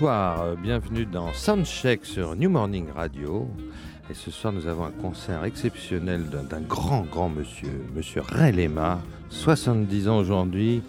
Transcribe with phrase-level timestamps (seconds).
[0.00, 3.48] Bonsoir, euh, bienvenue dans Soundcheck sur New Morning Radio.
[4.08, 9.00] Et ce soir, nous avons un concert exceptionnel d'un grand, grand monsieur, monsieur Ray Lema,
[9.30, 10.82] 70 ans aujourd'hui,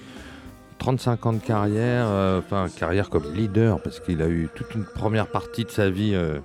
[0.80, 4.86] 35 ans de carrière, euh, enfin, carrière comme leader, parce qu'il a eu toute une
[4.86, 6.40] première partie de sa vie euh,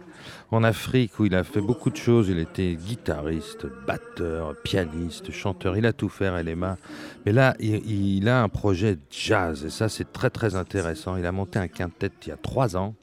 [0.51, 2.29] en Afrique où il a fait beaucoup de choses.
[2.29, 6.77] Il était guitariste, batteur, pianiste, chanteur, il a tout fait, Ray Lema.
[7.25, 11.17] Mais là, il, il a un projet jazz, et ça, c'est très, très intéressant.
[11.17, 12.95] Il a monté un quintet il y a trois ans,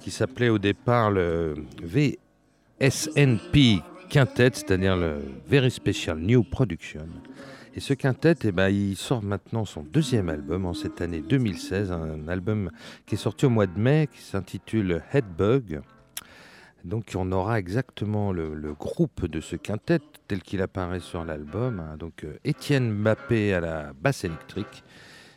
[0.00, 1.54] qui s'appelait au départ le
[2.80, 7.06] VSNP Quintet, c'est-à-dire le Very Special New Production.
[7.74, 11.90] Et ce quintet, eh ben, il sort maintenant son deuxième album en cette année 2016,
[11.90, 12.70] un album
[13.06, 15.80] qui est sorti au mois de mai, qui s'intitule Headbug.
[16.84, 21.80] Donc on aura exactement le, groupe de ce quintet tel qu'il apparaît sur l'album.
[21.80, 21.96] hein.
[21.96, 24.84] Donc euh, Étienne Mbappé à la basse électrique,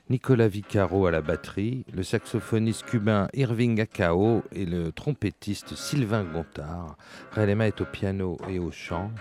[0.10, 6.98] Nicolas Vicaro à la batterie, le saxophoniste cubain Irving Acao et le trompettiste Sylvain Gontard.
[7.32, 9.12] Relema est au piano et au chant.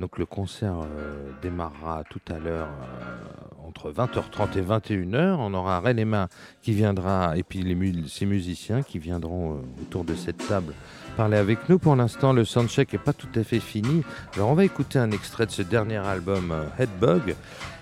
[0.00, 5.36] Donc le concert euh, démarrera tout à l'heure euh, entre 20h30 et 21h.
[5.38, 6.28] On aura Relema
[6.62, 10.72] qui viendra et puis les ses musiciens qui viendront euh, autour de cette table
[11.16, 11.78] parler avec nous.
[11.78, 14.02] Pour l'instant, le soundcheck n'est pas tout à fait fini.
[14.34, 17.36] Alors on va écouter un extrait de ce dernier album Headbug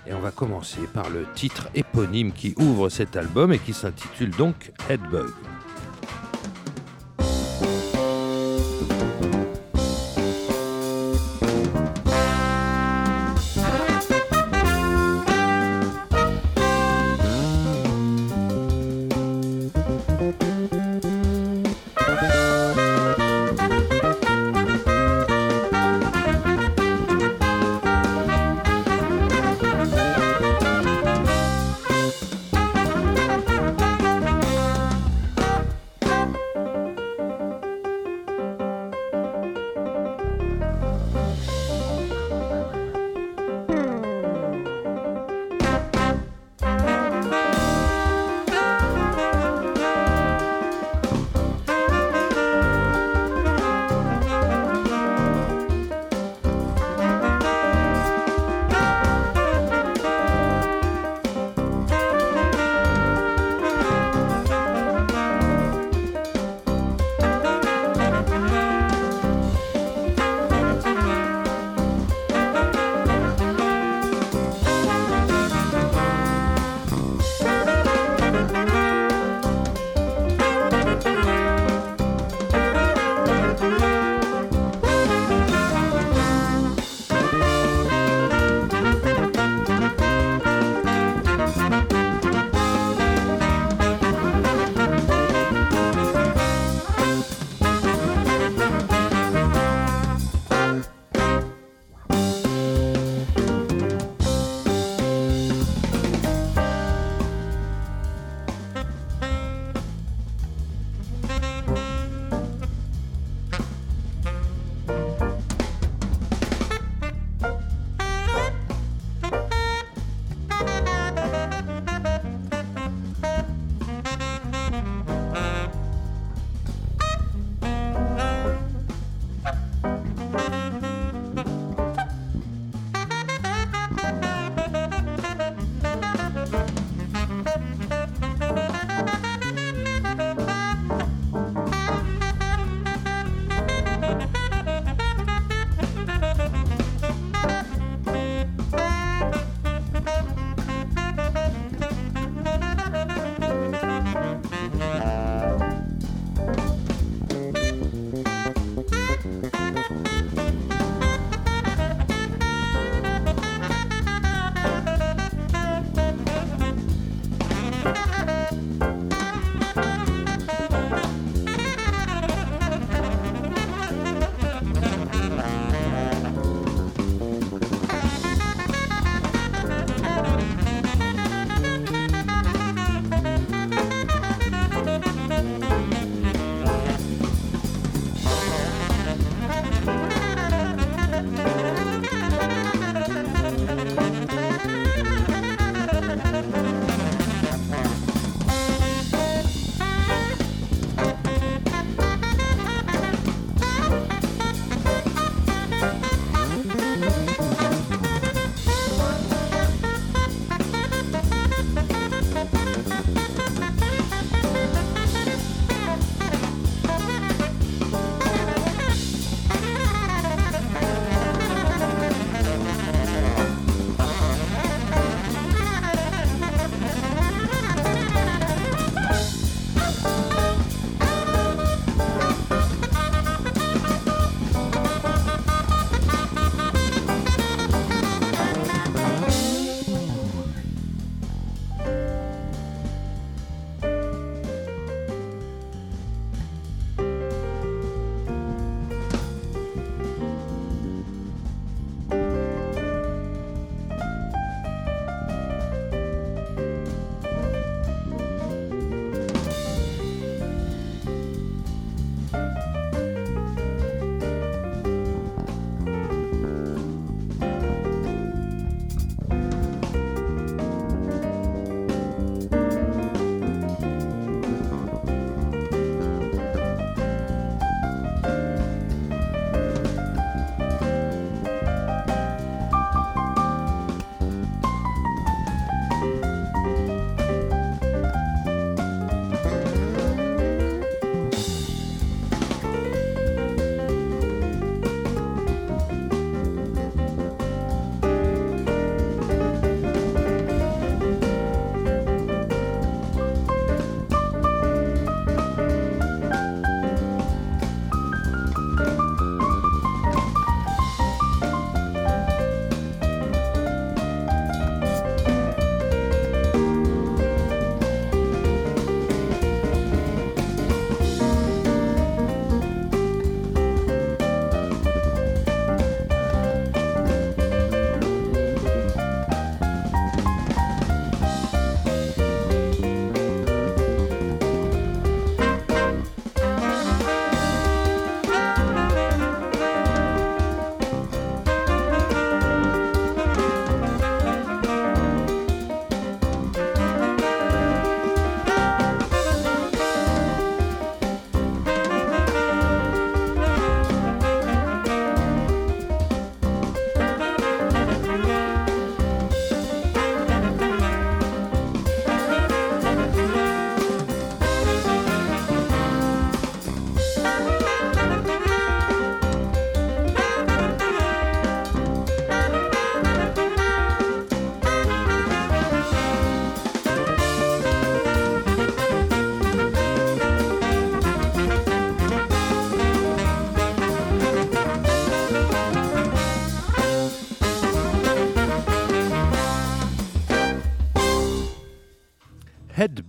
[0.05, 4.31] et on va commencer par le titre éponyme qui ouvre cet album et qui s'intitule
[4.31, 4.73] donc.
[4.89, 5.31] Headbug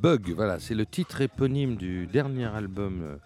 [0.05, 3.17] Headbug, voilà, c'est le titre éponyme du dernier album euh,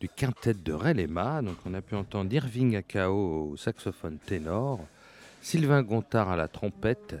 [0.00, 1.42] du quintet de Relema.
[1.42, 4.80] Donc on a pu entendre Irving Akao au saxophone ténor,
[5.42, 7.14] Sylvain Gontard à la trompette,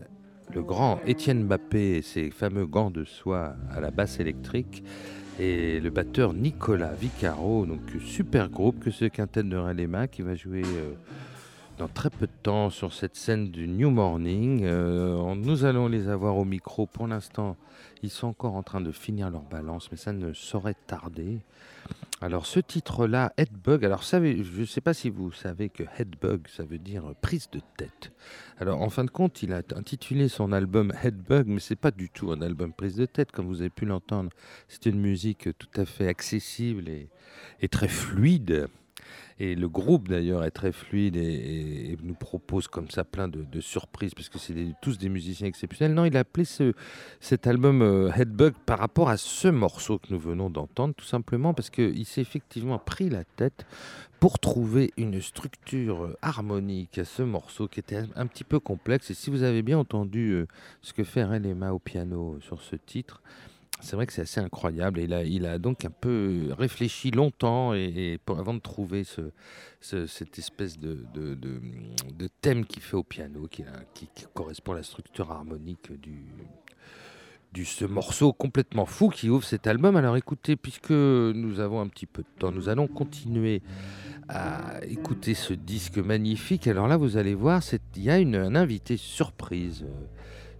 [0.54, 4.82] le grand Étienne Mbappé et ses fameux gants de soie à la basse électrique,
[5.38, 10.34] et le batteur Nicolas Vicaro, donc super groupe que ce quintet de Relema qui va
[10.34, 10.94] jouer euh,
[11.76, 14.62] dans très peu de temps sur cette scène du New Morning.
[14.64, 17.56] Euh, nous allons les avoir au micro pour l'instant.
[18.02, 21.40] Ils sont encore en train de finir leur balance, mais ça ne saurait tarder.
[22.20, 26.64] Alors ce titre-là, Headbug, alors je ne sais pas si vous savez que Headbug, ça
[26.64, 28.12] veut dire prise de tête.
[28.58, 32.10] Alors en fin de compte, il a intitulé son album Headbug, mais c'est pas du
[32.10, 34.30] tout un album prise de tête, comme vous avez pu l'entendre.
[34.66, 38.68] C'est une musique tout à fait accessible et très fluide.
[39.40, 44.14] Et le groupe d'ailleurs est très fluide et, nous propose comme ça plein de, surprises
[44.14, 45.94] parce que c'est tous des musiciens exceptionnels.
[45.94, 46.72] Non, il a appelé ce,
[47.20, 51.54] cet album euh, Headbug par rapport à ce morceau que nous venons d'entendre, tout simplement
[51.54, 53.66] parce qu'il s'est effectivement pris la tête
[54.20, 59.10] pour trouver une structure harmonique à ce morceau qui était un, petit peu complexe.
[59.10, 60.46] Et si vous avez bien entendu euh,
[60.82, 63.22] ce que fait Relema au piano sur ce titre,
[63.80, 65.00] c'est vrai que c'est assez incroyable.
[65.00, 69.30] Il a, il a donc un peu réfléchi longtemps et, avant de trouver ce,
[69.80, 70.98] cette espèce de,
[72.40, 73.64] thème qu'il fait au piano, qui,
[74.34, 75.92] correspond à la structure harmonique
[77.52, 79.96] du, ce morceau complètement fou qui ouvre cet album.
[79.96, 83.62] Alors écoutez, puisque nous avons un petit peu de temps, nous allons continuer
[84.28, 86.66] à écouter ce disque magnifique.
[86.66, 87.62] Alors là, vous allez voir,
[87.96, 89.86] il y a une, un invité surprise.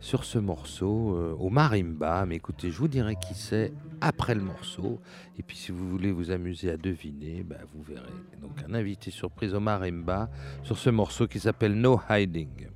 [0.00, 2.24] Sur ce morceau euh, au marimba.
[2.26, 5.00] Mais écoutez, je vous dirai qui c'est après le morceau.
[5.38, 8.08] Et puis si vous voulez vous amuser à deviner, bah, vous verrez.
[8.40, 10.30] Donc un invité surprise au marimba
[10.62, 12.68] sur ce morceau qui s'appelle No Hiding.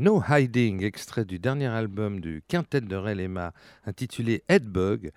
[0.00, 3.52] No Hiding, extrait du dernier album du quintet de Relema
[3.84, 5.12] intitulé Headbug.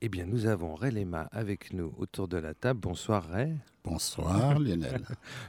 [0.00, 2.80] Eh bien, nous avons Relema avec nous autour de la table.
[2.80, 3.54] Bonsoir Ray.
[3.84, 5.04] Bonsoir Lionel.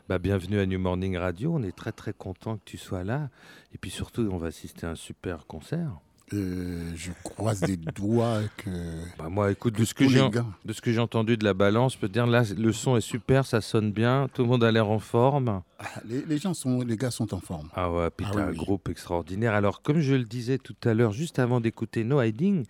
[0.08, 1.56] bah, bienvenue à New Morning Radio.
[1.56, 3.32] On est très très content que tu sois là.
[3.74, 6.00] Et puis surtout, on va assister à un super concert.
[6.34, 8.72] Euh, je croise des doigts que.
[9.20, 12.13] Bah moi, écoute, de ce que j'ai que entendu de la balance, je peux te
[12.13, 14.98] dire là, le son est super, ça sonne bien, tout le monde a l'air en
[14.98, 15.62] forme.
[15.77, 17.70] Ah, les, gens sont, les gars sont en forme.
[17.75, 19.53] Ah ouais, puis ah, un groupe extraordinaire.
[19.53, 22.65] Alors, comme je le disais tout à l'heure, juste avant d'écouter No Hiding,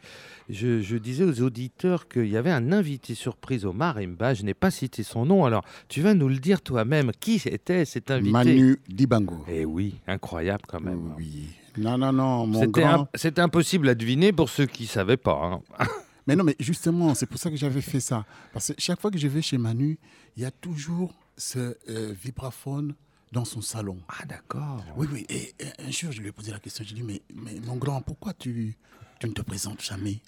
[0.50, 4.34] je, je, disais aux auditeurs qu'il y avait un invité surprise au Marimba.
[4.34, 5.46] Je n'ai pas cité son nom.
[5.46, 7.12] Alors, tu vas nous le dire toi-même.
[7.22, 8.32] Qui était cet invité?
[8.32, 9.46] Manu Dibango.
[9.48, 11.14] Eh oui, incroyable quand même.
[11.18, 11.48] Oui.
[11.78, 13.08] Non, non, non, mon grand...
[13.16, 15.62] C'était impossible à deviner pour ceux qui ne savaient pas.
[15.80, 15.86] Hein.
[16.28, 18.26] mais non, mais justement, c'est pour ça que j'avais fait ça.
[18.54, 19.98] Parce que chaque fois que je vais chez Manu,
[20.38, 22.96] il y a toujours ce euh, vibraphone
[23.32, 23.98] dans son salon.
[24.08, 24.84] Ah, d'accord.
[24.96, 25.26] Oui, oui.
[25.30, 26.86] Et, un jour, je lui ai posé la question.
[26.86, 28.78] Je lui ai dit, mais, mais mon grand, pourquoi tu,
[29.20, 30.20] tu ne te présentes jamais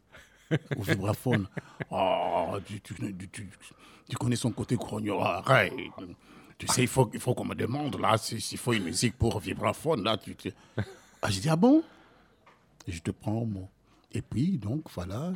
[0.76, 1.48] au vibraphone?
[1.90, 2.94] Oh, tu, tu,
[4.10, 5.22] tu, connais son côté grognon.
[5.22, 5.72] Arrête.
[6.58, 9.40] Tu sais, il faut, il faut qu'on me demande, là, s'il faut une musique pour
[9.40, 10.36] vibraphone, là, tu...
[11.22, 11.84] Ah, j'ai dit, ah bon?
[12.88, 13.68] Je te prends au mot.
[14.14, 15.34] Et puis, donc, voilà.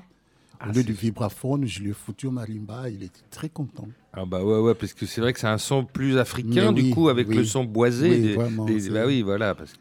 [0.61, 2.89] Au ah, lieu du vibraphone, je lui ai foutu au marimba.
[2.89, 3.87] Il était très content.
[4.13, 6.91] Ah bah ouais, ouais, parce que c'est vrai que c'est un son plus africain, du
[6.91, 8.09] coup, avec le son boisé.
[8.09, 9.55] Oui, des, vraiment, bah oui, voilà.
[9.55, 9.79] Parce que...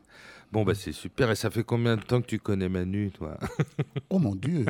[0.52, 1.30] Bon, bah c'est super.
[1.30, 3.38] Et ça fait combien de temps que tu connais Manu, toi?
[4.08, 4.64] Oh mon Dieu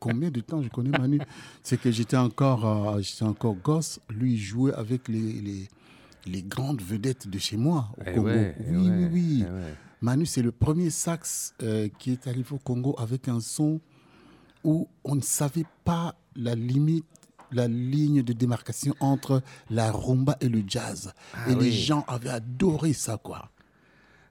[0.00, 1.20] Combien de temps je connais Manu?
[1.62, 4.00] C'est que j'étais encore, euh, j'étais encore gosse.
[4.10, 5.68] Lui, il jouait avec les, les,
[6.26, 8.28] les, grandes vedettes de chez moi, au eh Congo.
[8.28, 9.44] oui, oui, oui.
[9.46, 13.80] Eh Manu, c'est le premier sax euh, qui est arrivé au Congo avec un son
[14.64, 17.06] où on ne savait pas la limite
[17.52, 21.12] la ligne de démarcation entre la rumba et le jazz.
[21.34, 23.50] Ah et les gens avaient adoré ça, quoi.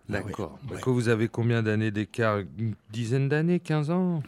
[0.10, 0.58] D'accord.
[0.88, 2.40] Vous avez combien d'années d'écart?
[2.58, 3.60] Une dizaine d'années?
[3.60, 4.24] 15 ans?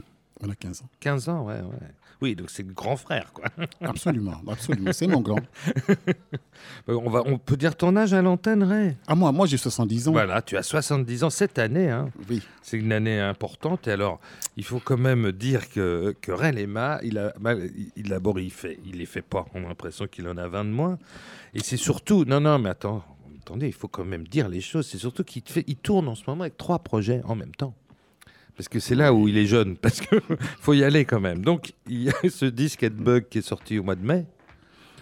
[0.46, 0.90] On a 15 ans.
[1.00, 1.88] 15 ans, ouais, ouais.
[2.22, 3.46] Oui, donc c'est le grand frère, quoi.
[3.82, 4.94] Absolument, absolument.
[4.94, 5.42] C'est mon grand.
[6.88, 8.96] on, va, on peut dire ton âge à l'antenne, Ray?
[9.08, 10.12] Ah, moi, moi j'ai 70 ans.
[10.14, 11.90] Voilà, tu as 70 ans cette année.
[11.90, 12.12] Hein.
[12.30, 12.42] Oui.
[12.62, 13.90] C'est une année importante.
[13.90, 14.22] Et alors,
[14.56, 17.34] il faut quand même dire que, que Ray Lema, il a,
[17.98, 19.46] il, d'abord, il fait, il les fait pas.
[19.54, 20.98] On a l'impression qu'il en a 20 de moins.
[21.54, 23.04] Et c'est surtout, non, non, mais attends,
[23.42, 24.88] attendez, il faut quand même dire les choses.
[24.88, 27.74] C'est surtout qu'il il tourne en ce moment avec trois projets en même temps.
[28.56, 30.20] Parce que c'est là où il est jeune, parce qu'il
[30.60, 31.44] faut y aller quand même.
[31.44, 34.26] Donc, il y a ce disque Headbug qui est sorti au mois de mai.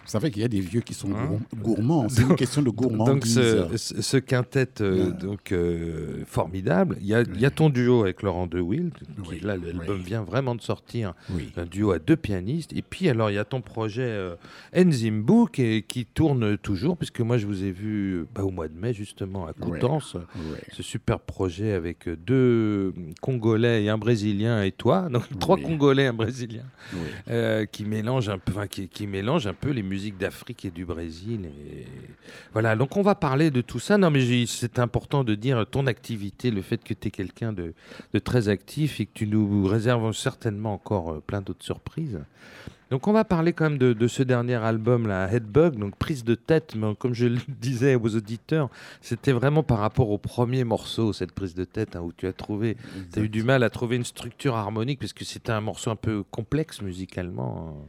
[0.03, 2.09] Vous savez qu'il y a des vieux qui sont hein gourmands.
[2.09, 3.35] C'est une question de gourmandise.
[3.35, 6.97] Donc ce, ce quintet euh, donc, euh, formidable.
[7.01, 8.93] Il y, a, il y, a, ton duo avec Laurent DeWitt.
[9.23, 11.13] Qui, là, l'album vient vraiment de sortir.
[11.55, 12.73] Un duo à deux pianistes.
[12.73, 14.35] Et puis alors il y a ton projet euh,
[14.75, 18.77] Enzimbu qui, qui, tourne toujours, puisque moi je vous ai vu bah, au mois de
[18.77, 20.17] mai justement à Coutances.
[20.71, 25.09] Ce super projet avec deux Congolais et un Brésilien et toi.
[25.09, 26.65] Donc trois Congolais et un Brésilien.
[27.71, 30.85] qui mélangent un peu, enfin, qui, qui mélangent un peu les musique d'Afrique et du
[30.85, 31.41] Brésil.
[31.45, 31.85] Et...
[32.53, 33.97] Voilà, donc on va parler de tout ça.
[33.97, 37.73] Non, mais c'est important de dire ton activité, le fait que tu es quelqu'un de,
[38.23, 42.19] très actif et que tu nous réserves certainement encore euh, plein d'autres surprises.
[42.89, 46.35] Donc on va parler quand même de, ce dernier album, la Headbug, donc prise de
[46.35, 48.69] tête, mais comme je le disais aux auditeurs,
[49.01, 52.33] c'était vraiment par rapport au premier morceau, cette prise de tête, hein, où tu as
[52.33, 52.75] trouvé,
[53.13, 55.89] tu as eu du mal à trouver une structure harmonique, parce que c'était un morceau
[55.89, 57.87] un peu complexe musicalement.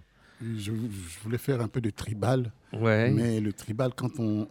[0.59, 0.73] Je,
[1.23, 2.53] voulais faire un peu de tribal.
[2.73, 4.49] Mais le tribal, quand on,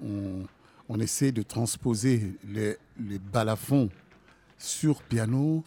[0.90, 3.90] on, essaie de transposer les, les balafons
[4.58, 5.64] sur piano,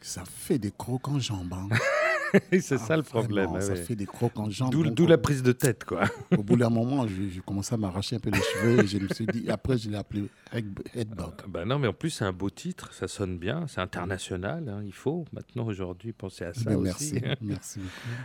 [0.00, 1.52] ça fait des crocs en jambes.
[1.52, 1.68] Hein.
[2.52, 3.60] c'est ça le problème.
[3.60, 4.70] ça fait des crocs en jambes.
[4.72, 6.04] D'où la prise de tête, quoi.
[6.36, 9.08] au bout d'un moment, j'ai commencé à m'arracher un peu les cheveux et je me
[9.08, 11.34] suis dit, après, je l'ai appelé Headbug.
[11.48, 14.68] bah non, mais en plus, c'est un beau titre, ça sonne bien, c'est international.
[14.68, 16.76] Hein, il faut maintenant, aujourd'hui, penser à ça.
[16.76, 17.80] Merci, merci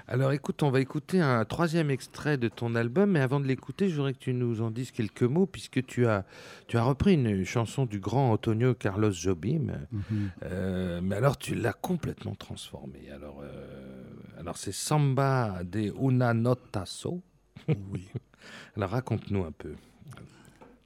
[0.08, 3.90] Alors écoute, on va écouter un troisième extrait de ton album, mais avant de l'écouter,
[3.90, 6.26] je voudrais que tu nous en dises quelques mots, puisque tu as,
[6.68, 10.30] tu as repris une chanson du grand Antonio Carlos Jobim, mhm.
[10.44, 13.10] euh, mais alors tu l'as complètement transformé.
[13.14, 13.42] Alors.
[13.44, 13.93] Euh,
[14.40, 17.22] alors c'est Samba de Una Notaso.
[17.68, 18.08] Oui.
[18.76, 19.74] Alors raconte-nous un peu.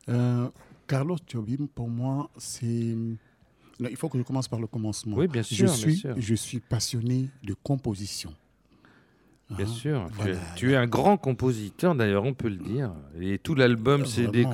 [0.10, 0.48] Euh,
[0.88, 2.96] Carlos Jobim, pour moi, c'est...
[3.80, 5.18] Il faut que je commence par le commencement.
[5.18, 5.68] Oui, bien sûr.
[5.68, 6.16] Je suis, bien sûr.
[6.18, 8.34] Je suis passionné de composition.
[9.50, 9.70] Bien hein?
[9.70, 10.10] sûr,
[10.56, 12.92] tu, es, un grand compositeur d'ailleurs, on peut le dire.
[13.20, 14.46] Et tout l'album, c'est des...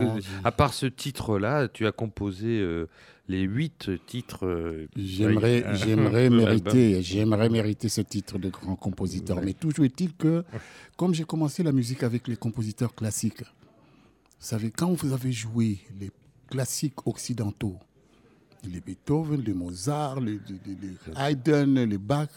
[0.43, 2.87] à part ce titre-là, tu as composé euh,
[3.27, 4.45] les huit titres.
[4.45, 9.41] Euh, j'aimerais, j'aimerais mériter, j'aimerais mériter ce titre de grand compositeur.
[9.41, 10.43] Mais toujours est-il que,
[10.97, 15.79] comme j'ai commencé la musique avec les compositeurs classiques, vous savez, quand vous avez joué
[15.99, 16.11] les
[16.49, 17.77] classiques occidentaux,
[18.69, 22.29] les Beethoven, les Mozart, les, les, les Haydn, les Bach.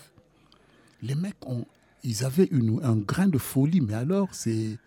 [1.02, 1.66] Les mecs, ont,
[2.02, 4.78] ils avaient une, un grain de folie, mais alors c'est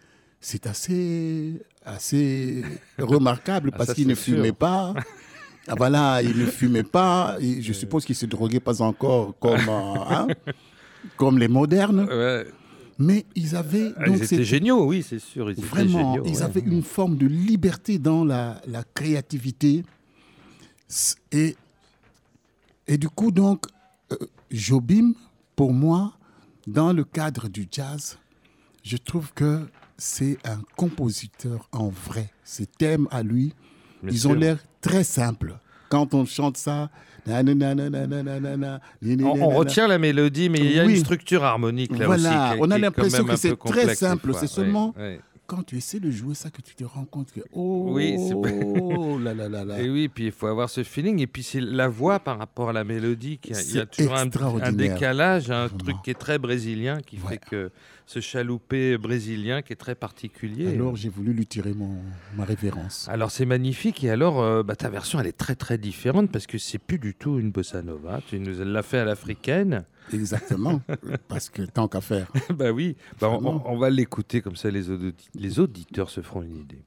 [0.41, 2.63] c'est assez, assez
[2.97, 4.93] remarquable Ah, parce qu'ils ne fumaient pas.
[5.69, 7.38] Ah, voilà, ils ne fumaient pas.
[7.39, 10.27] Je suppose qu'ils se droguaient pas encore comme, euh, hein,
[11.15, 12.05] comme les modernes.
[12.10, 12.45] Ouais.
[12.97, 13.91] Mais ils avaient.
[13.97, 15.51] Ah, donc ils étaient c'était- géniaux, oui, c'est sûr.
[15.51, 16.41] Ils Vraiment, géniaux, ils ouais.
[16.41, 19.84] avaient une forme de liberté dans la, la créativité.
[21.32, 21.55] Et,
[22.88, 23.65] et du coup, donc,
[24.12, 24.17] euh,
[24.51, 25.13] Jobim,
[25.55, 26.13] pour moi,
[26.67, 28.17] dans le cadre du jazz,
[28.84, 29.62] je trouve que
[29.97, 32.32] c'est un compositeur en vrai.
[32.43, 33.53] Ses thèmes à lui,
[34.03, 34.29] Bien ils sûr.
[34.31, 35.57] ont l'air très simples.
[35.89, 36.89] Quand on chante ça,
[37.27, 37.33] On,
[39.41, 40.93] on retient la mélodie, mais il y a Oui.
[40.93, 42.55] une structure harmonique là Voilà, aussi.
[42.55, 44.93] qui- on a l'impression que c'est très simple, c'est seulement-
[45.47, 48.35] quand tu essaies de jouer ça que tu te rends compte que oh Oui, c'est-
[49.23, 49.81] là là là là.
[49.81, 51.19] Et oui, puis il faut avoir ce feeling.
[51.21, 53.39] Et puis c'est la voix par rapport à la mélodie.
[53.39, 54.27] qui a- Il y a toujours un,
[54.71, 55.77] décalage, un Vraiment.
[55.79, 57.29] truc qui est très brésilien, qui Ouais.
[57.29, 57.71] fait que
[58.09, 60.73] ce chaloupé brésilien qui est très particulier.
[60.73, 62.01] Alors j'ai voulu lui tirer mon,
[62.35, 63.07] ma révérence.
[63.07, 66.47] Alors c'est magnifique et alors euh, bah, ta version elle est très très différente parce
[66.47, 68.19] que c'est plus du tout une bossa nova.
[68.27, 69.85] Tu nous l'as fait à l'africaine.
[70.11, 70.81] Exactement,
[71.27, 72.31] parce que tant qu'à faire.
[72.55, 76.57] bah oui, Bah, on, va l'écouter comme ça les, audi- les auditeurs se feront une
[76.57, 76.81] idée.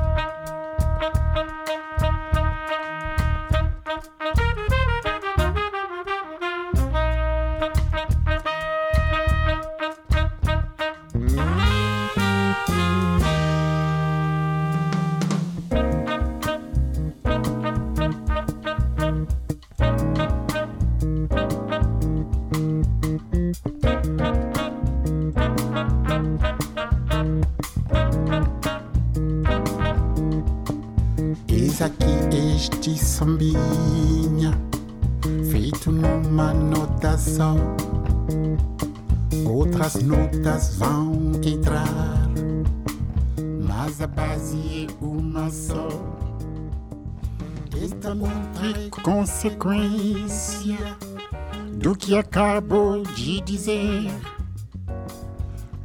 [52.21, 54.11] acabou de dizer.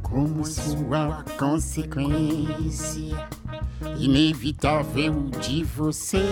[0.01, 3.27] Como sua consequência
[3.99, 6.23] inevitável de você.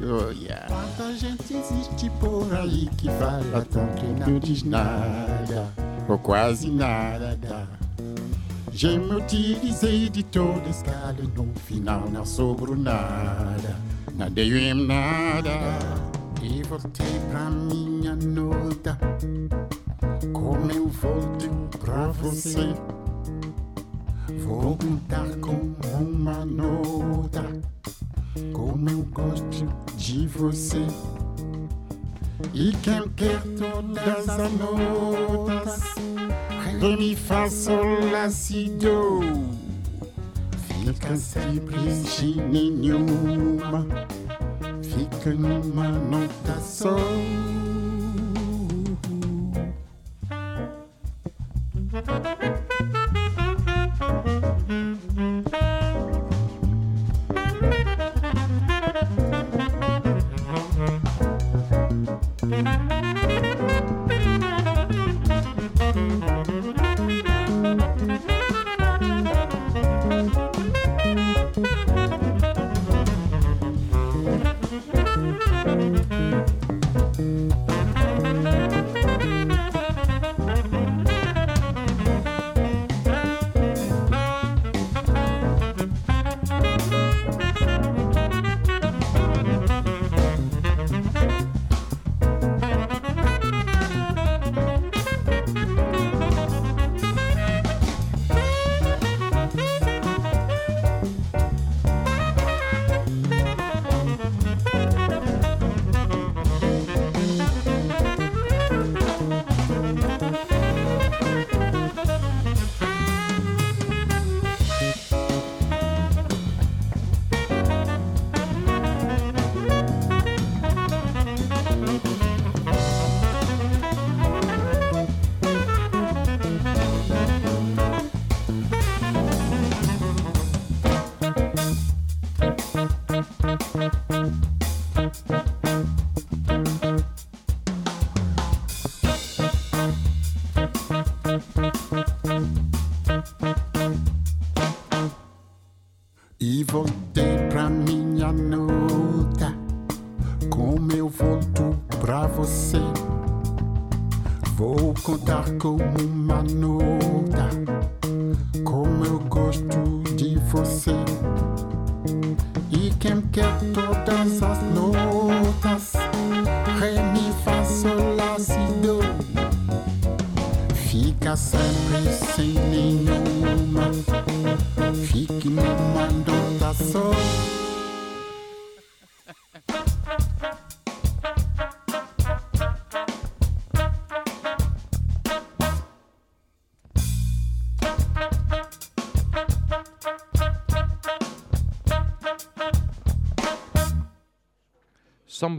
[0.00, 0.66] Oh, yeah.
[0.68, 5.68] Quanta gente existe por aí que fala tanto e não diz nada,
[6.08, 7.68] ou quase nada.
[8.72, 13.76] Já me utilizei de toda escala e no final não sobrou nada,
[14.14, 16.17] não dei nada.
[16.40, 18.98] E voltei pra minha nota,
[20.32, 22.74] como eu volto pra você.
[24.44, 27.44] Vou cantar com uma nota,
[28.52, 30.86] como eu gosto de você.
[32.54, 35.80] E quem quer todas as notas,
[36.64, 39.20] Ré, Mi, Fá, Sol, Lá, Si, Do,
[40.68, 43.86] fica simples de nenhuma,
[45.06, 46.96] fica numa nota só.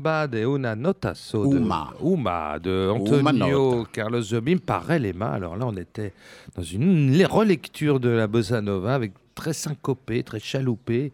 [0.10, 1.94] Samba de una nota so de Uma.
[2.02, 3.86] Uma de Antonio.
[3.92, 5.34] Carlos Jobim par Relema.
[5.34, 6.14] Alors là, on était
[6.56, 11.12] dans une relecture de la bossa nova avec très syncopée, très chaloupée,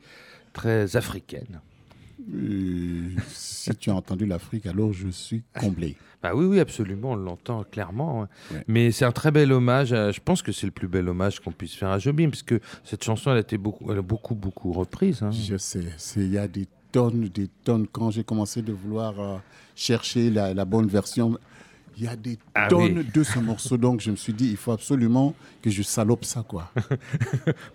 [0.54, 1.60] très africaine.
[2.34, 5.96] Euh, si tu as entendu l'Afrique, alors je suis comblé.
[6.24, 8.24] Bah oui, oui, absolument, on l'entend clairement.
[8.24, 8.30] hein.
[8.52, 8.64] Ouais.
[8.68, 9.94] Mais c'est un très bel hommage.
[9.94, 12.42] à- je pense que c'est le plus bel hommage qu'on puisse faire à Jobim, parce
[12.42, 15.22] que cette chanson, elle a été beaucoup, elle a beaucoup, beaucoup reprise.
[15.22, 15.30] hein.
[15.30, 15.84] Je sais,
[16.16, 17.88] il y a des tonnes, des tonnes.
[17.92, 19.38] Quand j'ai commencé de vouloir euh,
[19.76, 21.38] chercher la, la bonne version,
[21.98, 23.08] il y a des Ah tonnes oui.
[23.14, 23.78] de ce morceau.
[23.78, 26.72] Donc je me suis dit, il faut absolument que je salope ça, quoi.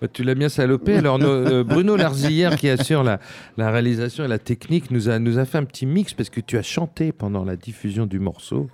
[0.01, 0.97] Bah, tu l'as bien salopé.
[0.97, 3.21] Alors, nos- euh, Bruno Larzillière, qui assure la,
[3.57, 6.41] la réalisation et la technique, nous a, nous a fait un petit mix parce que
[6.41, 8.69] tu as chanté pendant la diffusion du morceau.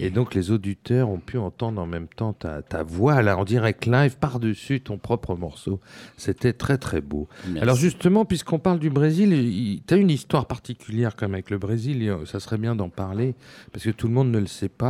[0.00, 3.44] Et donc, les auditeurs ont pu entendre en même temps ta, ta voix là, en
[3.44, 5.80] direct live par-dessus ton propre morceau.
[6.16, 7.28] C'était très, très beau.
[7.46, 7.60] Merci.
[7.62, 12.02] Alors, justement, puisqu'on parle du Brésil, tu as une histoire particulière comme avec le Brésil.
[12.08, 13.34] euh, Ça serait bien d'en parler
[13.72, 14.85] parce que tout le monde ne le sait pas.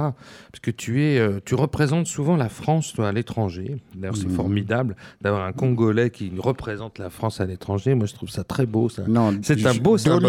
[0.53, 3.77] Parce que tu, es, euh, tu représentes souvent la France, toi, à l'étranger.
[3.95, 4.35] D'ailleurs, c'est Mhm.
[4.35, 7.95] formidable d'avoir un Congolais qui représente la France à l'étranger.
[7.95, 9.03] Moi, je trouve ça très beau, ça.
[9.09, 10.23] Non, C'est un beau symbole.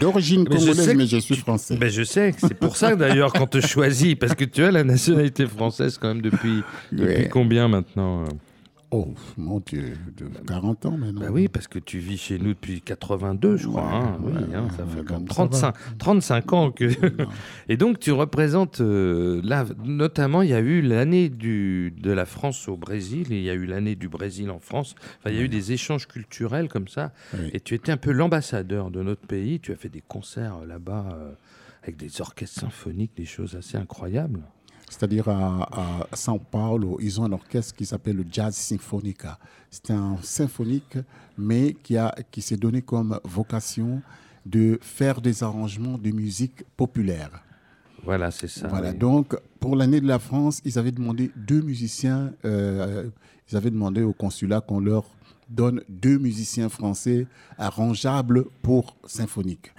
[0.00, 1.76] d'origine, Mais je congolaise, que mais je suis français.
[1.76, 4.84] Ben, je sais, c'est pour ça d'ailleurs qu'on te choisit, parce que tu as la
[4.84, 7.28] nationalité française quand même depuis, depuis Ouais.
[7.30, 8.26] combien maintenant euh
[8.90, 11.20] Oh, mon Dieu, de 40 ans maintenant.
[11.20, 13.82] Bah oui, parce que tu vis chez nous depuis 82, je crois.
[13.82, 14.18] Ouais, hein.
[14.22, 15.72] oui, hein, ouais, ça fait comme donc ça va.
[15.72, 16.88] 35, 35 ans que.
[17.68, 22.24] Et donc tu représentes euh, là, notamment, il y a eu l'année du de la
[22.24, 24.94] France au Brésil et il y a eu l'année du Brésil en France.
[25.18, 27.12] Enfin, il y a eu des échanges culturels comme ça.
[27.52, 29.60] Et tu étais un peu l'ambassadeur de notre pays.
[29.60, 31.32] Tu as fait des concerts là-bas euh,
[31.82, 34.40] avec des orchestres symphoniques, des choses assez incroyables.
[34.88, 39.38] C'est-à-dire à, à São Paulo, ils ont un orchestre qui s'appelle le Jazz Sinfonica.
[39.70, 40.98] C'est un symphonique,
[41.36, 44.02] mais qui, a, qui s'est donné comme vocation
[44.46, 47.42] de faire des arrangements de musique populaire.
[48.04, 48.68] Voilà, c'est ça.
[48.68, 48.96] voilà, oui.
[48.96, 53.10] donc pour l'année de la France, ils avaient demandé deux musiciens, euh,
[53.50, 55.04] ils avaient demandé au consulat qu'on leur
[55.48, 57.26] donne deux musiciens français
[57.58, 59.72] arrangeables pour symphonique.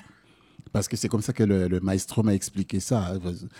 [0.71, 3.13] Parce que c'est comme ça que le, le maestro m'a expliqué ça.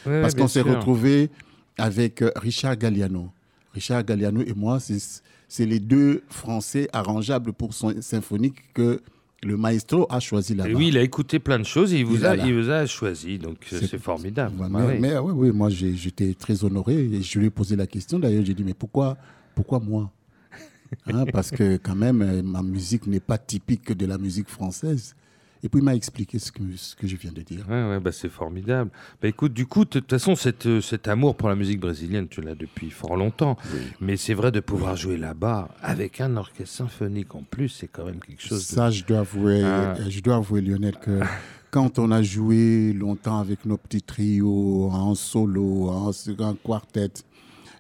[0.06, 1.30] Ouais, Parce qu'on s'est retrouvé
[1.78, 3.30] avec euh, Richard Galliano.
[3.74, 9.02] Richard Galliano et moi, c'est les deux Français arrangeables pour son symphonique que
[9.42, 10.70] le maestro a choisi là-bas.
[10.76, 12.46] Oui, il a écouté plein de choses et il vous, Il a, a là.
[12.46, 14.60] il vous a choisi, donc euh, C'est- formidable.
[14.62, 15.52] Ouais, Bah mais, oui.
[15.52, 18.20] moi j'étais très honoré et je lui ai posé la question.
[18.20, 19.18] D'ailleurs, j'ai dit mais pourquoi,
[19.56, 20.12] pourquoi moi?
[21.08, 25.16] Hein, Parce que quand même, euh, ma musique n'est pas typique de la musique française.
[25.62, 27.66] Et puis il m'a expliqué ce que, ce que je viens de dire.
[27.70, 28.92] Ouais, ouais, bah c'est formidable.
[29.22, 32.28] Bah écoute, du coup, de toute façon, cette, euh, cet amour pour la musique brésilienne,
[32.30, 33.58] tu l'as depuis fort longtemps.
[34.00, 38.06] Mais c'est vrai de pouvoir jouer là-bas avec un orchestre symphonique en plus, c'est quand
[38.06, 38.60] même quelque chose.
[38.70, 39.96] de- Ça, je dois avouer, Ah.
[40.08, 41.20] je dois avouer, Lionel, que
[41.72, 47.12] quand on a joué longtemps avec nos petits trios, en solo, en, en quartet,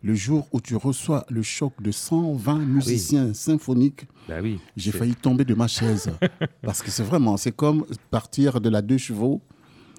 [0.03, 4.59] le jour où tu reçois le choc de 120 musiciens symphoniques, Bah oui.
[4.77, 6.09] j'ai failli tomber de ma chaise.
[6.61, 9.41] Parce que c'est vraiment, c'est comme partir de la deux chevaux,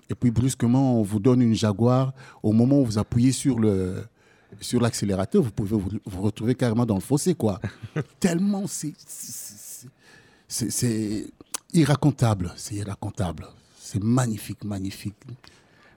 [0.09, 2.13] et puis brusquement, on vous donne une Jaguar.
[2.43, 4.05] Au moment où vous appuyez sur le
[4.61, 7.61] sur l'accélérateur, vous pouvez vous, vous retrouver carrément dans le fossé, quoi.
[8.21, 8.95] Tellement c'est-
[10.49, 11.27] c'est
[11.73, 13.47] irracontable, c'est irracontable.
[13.79, 15.15] C'est magnifique, magnifique.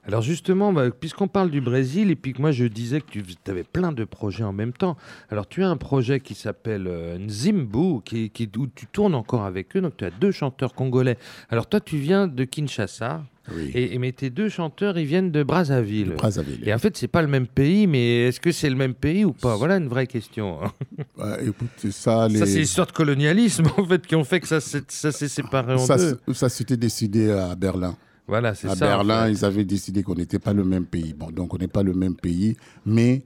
[0.06, 3.22] Alors justement, bah, puisqu'on parle du Brésil, et puis que moi je disais que tu
[3.48, 4.96] avais plein de projets en même temps,
[5.30, 9.44] alors tu as un projet qui s'appelle euh, Nzimbu, qui, qui- où tu tournes encore
[9.44, 11.16] avec eux, donc tu as deux chanteurs congolais.
[11.48, 13.24] Alors toi tu viens de Kinshasa,
[13.56, 13.70] Oui.
[13.74, 16.10] et, et- mais tes deux chanteurs ils viennent de Brazzaville.
[16.16, 16.60] Brazzaville.
[16.68, 19.24] Et en fait, c'est pas le même pays, mais est-ce que c'est le même pays
[19.24, 19.56] ou pas?
[19.56, 20.58] Voilà une vraie question.
[20.62, 21.36] hein.
[21.40, 22.38] Écoute, ça, les...
[22.38, 25.28] Ça, c'est l'histoire de colonialisme, en fait, qui ont fait que ça s'est ça s'est
[25.28, 26.18] séparé en ça, deux.
[26.34, 27.96] ça s'était décidé à Berlin.
[28.26, 28.86] Voilà, c'est À ça.
[28.86, 29.32] en Berlin, fait.
[29.32, 31.12] ils avaient décidé qu'on n'était pas le même pays.
[31.12, 32.56] Bon, donc on n'est pas le même pays,
[32.86, 33.22] mais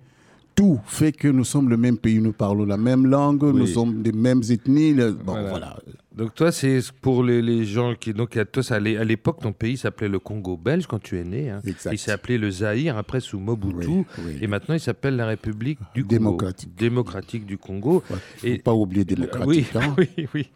[0.57, 2.21] tout fait que nous sommes le même pays.
[2.21, 4.95] Nous parlons la même langue, nous sommes des mêmes ethnies.
[4.95, 5.49] Bon, Voilà.
[5.51, 5.77] voilà.
[6.19, 8.13] Donc toi, c'est pour les, les gens qui...
[8.13, 11.23] Donc à, toi, ça, à l'époque, ton pays s'appelait le Congo belge quand tu es
[11.23, 11.49] né.
[11.51, 11.61] Hein.
[11.65, 11.93] Exact.
[11.93, 13.87] Il s'est appelé le Zaïre, après sous Mobutu.
[13.89, 14.39] Oui, oui.
[14.41, 16.15] Et maintenant, il s'appelle la République du Congo.
[16.19, 16.75] Démocratique.
[16.77, 18.03] Démocratique du Congo.
[18.05, 19.77] Faut Et- pas oublier Oui, démocratique.
[19.77, 19.95] hein.
[19.99, 20.49] oui, oui.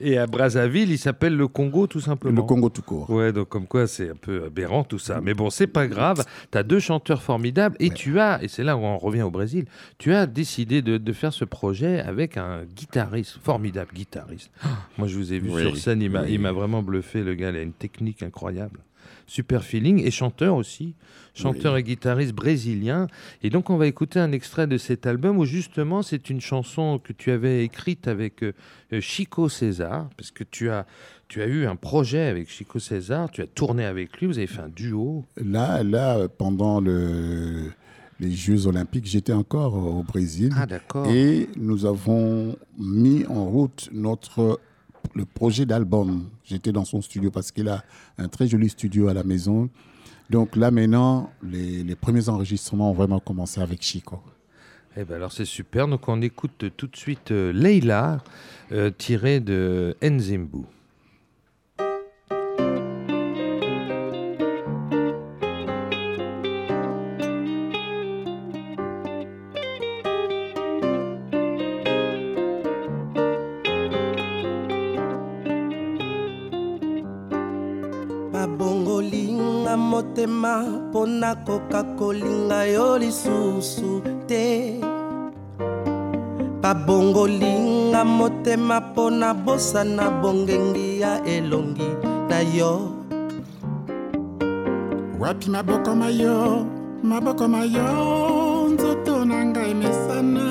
[0.00, 2.34] Et à Brazzaville, il s'appelle le Congo, tout simplement.
[2.34, 3.08] Le Congo tout court.
[3.08, 5.20] Ouais, donc comme quoi c'est un peu aberrant tout ça.
[5.22, 6.24] Mais bon, c'est pas grave.
[6.50, 9.30] Tu as deux chanteurs formidables et tu as, et c'est là où on revient au
[9.30, 9.66] Brésil,
[9.98, 14.50] tu as décidé de, de faire ce projet avec un guitariste, formidable guitariste.
[14.98, 16.36] Moi, je vous ai vu Oui, sur scène, il m'a oui.
[16.38, 18.80] vraiment bluffé, le gars, il a une technique incroyable.
[19.28, 20.94] Super feeling et chanteur aussi,
[21.34, 23.08] chanteur et guitariste brésilien.
[23.42, 27.00] Et donc on va écouter un extrait de cet album où justement c'est une chanson
[27.02, 28.52] que tu avais écrite avec euh,
[28.92, 30.86] euh, Chico César, parce que tu as,
[31.28, 34.46] tu as eu un projet avec Chico César, tu as tourné avec lui, vous avez
[34.46, 35.24] fait un duo.
[35.36, 37.72] Là, là, pendant le,
[38.20, 40.52] les Jeux Olympiques, j'étais encore au Brésil.
[40.56, 41.08] Ah d'accord.
[41.08, 44.60] Et nous avons mis en route notre
[45.14, 46.28] le projet d'album.
[46.44, 47.84] J'étais dans son studio parce qu'il a
[48.18, 49.68] un très joli studio à la maison.
[50.30, 54.20] Donc là maintenant, les, premiers enregistrements ont vraiment commencé avec Chico.
[54.96, 55.88] Eh ben alors c'est super.
[55.88, 58.18] Donc on écoute tout de suite euh, Leila,
[58.72, 60.64] euh, tirée de Nzimbu.
[81.26, 83.98] Nakoka kolinga yo lisusu
[84.30, 84.78] te.
[86.62, 91.90] Babongolinga motema mpo nabosana bongengi ya elongi
[92.28, 92.72] na yo.
[95.18, 96.66] Wapi maboko mayo?
[97.02, 97.88] Maboko mayo
[98.70, 100.46] nzoto na ngai mesana.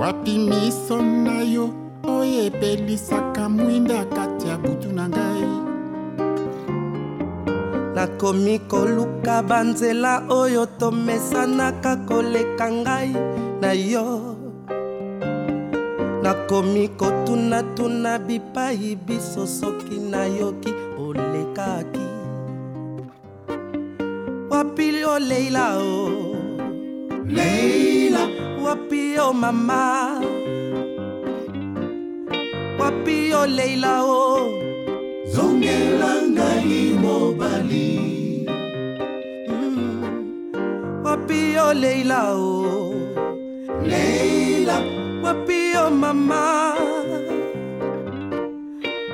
[0.00, 1.70] Wapi miso na yo
[2.02, 4.37] oyo epelisaka mwinda kati
[7.98, 13.10] nakomi koluka banzela oyo tomesanaka koleka ngai
[13.60, 14.38] na yo.
[16.22, 22.06] Nakomi kotunatuna bipai biso soki nayoki olekaki.
[24.50, 26.06] Wapi o leila o?
[27.26, 28.22] Leila.
[28.62, 29.82] Wapi o mama?
[32.78, 34.22] Wapi o leila o?
[35.34, 36.27] Zongela
[36.68, 37.88] ngai mobali
[39.48, 41.02] mm.
[41.04, 42.92] wapi o leila o
[43.90, 44.76] leila.
[45.24, 46.44] Wapi o mama?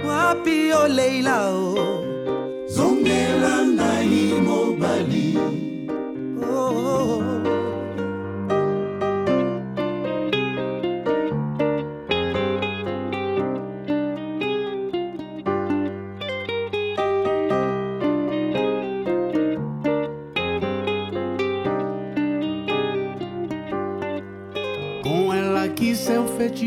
[0.07, 1.87] Wapi o leila o
[2.75, 5.14] zongela ngai mobali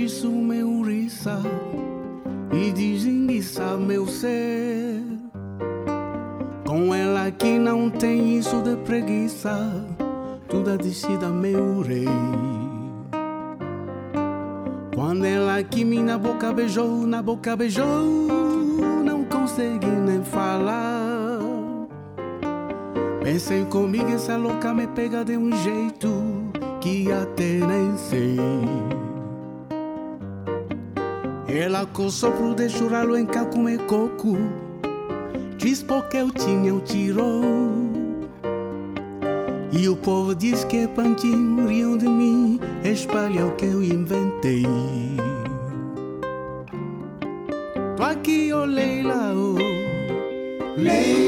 [0.08, 1.42] seu feitiço me uriça
[2.52, 5.04] e desenguiça meu ser.
[6.66, 9.58] Com ela que não tem isso de preguiça,
[10.48, 12.06] tudo a descida meu rei.
[14.96, 17.86] Quando ela que me na boca beijou, na boca beijou,
[19.06, 21.40] não consegui nem falar.
[23.24, 26.10] Pensei comigo, essa louca me pega de um jeito
[26.82, 29.07] que até nem sei.
[31.98, 34.38] Com sopro de churralo em comer coco,
[35.58, 37.42] diz porque eu tinha, eu tirou.
[39.72, 44.64] E o povo diz que é pantinho, riam de mim, espalha o que eu inventei.
[47.96, 49.56] Tô aqui, ô Leila, ô
[50.78, 51.27] Leila,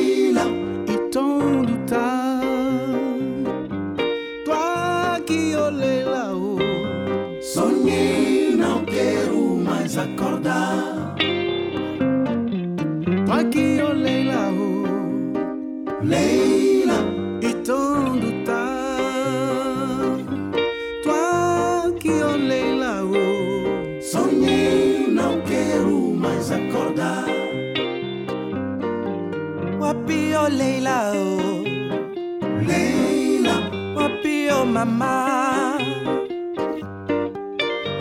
[34.75, 35.13] mama.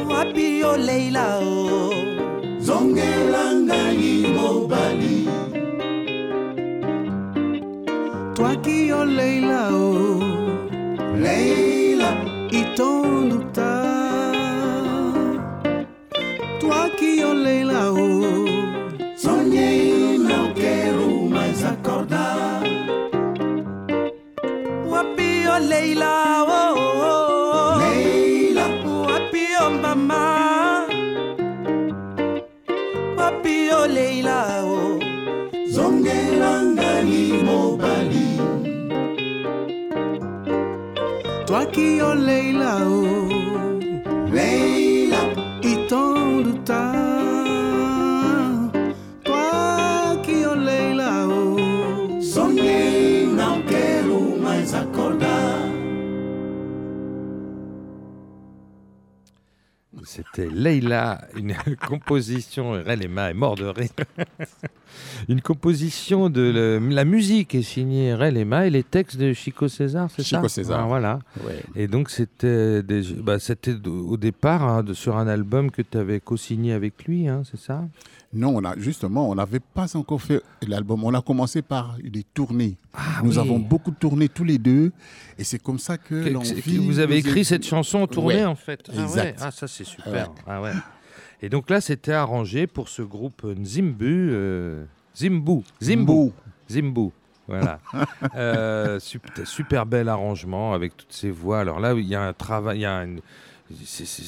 [0.09, 1.91] Wapi o Leila o
[2.61, 5.19] Zongela ngai mobali.
[8.51, 9.88] Aqui, ô Leila, ô
[41.79, 43.29] qui ô Leila oh.
[44.37, 45.23] Leila,
[45.63, 46.97] E tant de temps
[49.25, 52.21] Toi qui ô Leila oh.
[52.21, 55.57] sonhei, não quero mais acordar.
[60.05, 61.55] C'était Leila, une
[61.87, 63.91] composition, Relema est mort de rire.
[65.29, 70.09] une composition de le- la musique est signée Relema et les textes de Chico César,
[70.11, 70.81] c'est ça Chico César.
[70.85, 71.19] Ah, voilà.
[71.47, 71.63] Ouais.
[71.77, 72.83] Et donc c'était
[73.23, 73.37] bah,
[73.87, 77.61] au départ hein, de- sur un album que tu avais co-signé avec lui, hein, c'est
[77.61, 77.85] ça?
[78.35, 81.03] Non, on a, justement, on n'avait pas encore fait l'album.
[81.05, 82.77] On a commencé par des tournées.
[83.25, 83.49] Nous Ah oui.
[83.49, 84.93] avons beaucoup tourné tous les deux.
[85.39, 88.45] Et c'est comme ça que, Que- vous avez nous écrit cette chanson en tournée Ouais,
[88.45, 88.81] en fait.
[88.95, 89.35] Ah, ouais.
[89.41, 90.31] Ah, ça c'est super.
[90.47, 90.73] Ah, ouais.
[91.41, 94.85] Et donc là c'était arrangé pour ce groupe Nzimbu, euh,
[95.19, 96.33] Zimbu, Zimbu,
[96.71, 97.11] Zimbu.
[97.47, 97.81] Voilà.
[98.35, 101.61] Euh, super, super bel arrangement avec toutes ces voix.
[101.61, 103.21] Alors là, il y a un travail, il y a une-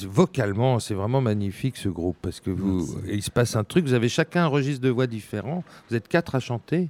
[0.07, 3.85] vocalement, c'est vraiment magnifique ce groupe parce que vous, il se passe un truc.
[3.85, 5.63] Vous avez chacun un registre de voix différent.
[5.89, 6.89] Vous êtes quatre à chanter.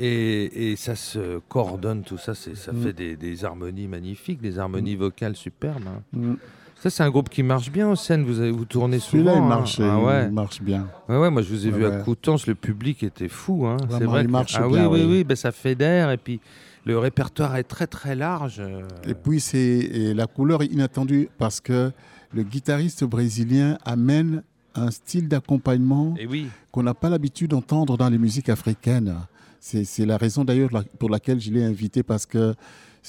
[0.00, 2.82] Et, et ça se coordonne, tout ça, ça Mm.
[2.82, 5.88] fait des, des harmonies magnifiques, des harmonies vocales superbes.
[5.88, 6.02] hein.
[6.12, 6.34] Mm.
[6.80, 8.24] Ça, c'est un groupe qui marche bien en scène.
[8.24, 9.10] Vous, avez, vous tournez souvent.
[9.24, 9.48] Celui-là, il hein.
[9.48, 10.24] marche, Ah ouais.
[10.26, 10.86] il marche bien.
[11.08, 11.90] Ouais, ouais, moi je vous ai Ouais, vu à.
[12.02, 13.66] Coutances, le public était fou.
[13.66, 13.78] Hein.
[13.90, 14.20] C'est vrai.
[14.22, 15.24] il que- marche ah bien, oui, oui, oui.
[15.24, 16.40] ben, ça fédère et puis
[16.84, 18.62] le répertoire est très très large.
[19.06, 21.90] Et puis, c'est la couleur est inattendue parce que
[22.32, 24.42] le guitariste brésilien amène
[24.76, 29.16] un style d'accompagnement oui, qu'on n'a pas l'habitude d'entendre dans les musiques africaines.
[29.58, 30.70] C'est c'est la raison d'ailleurs
[31.00, 32.54] pour laquelle je l'ai invité parce que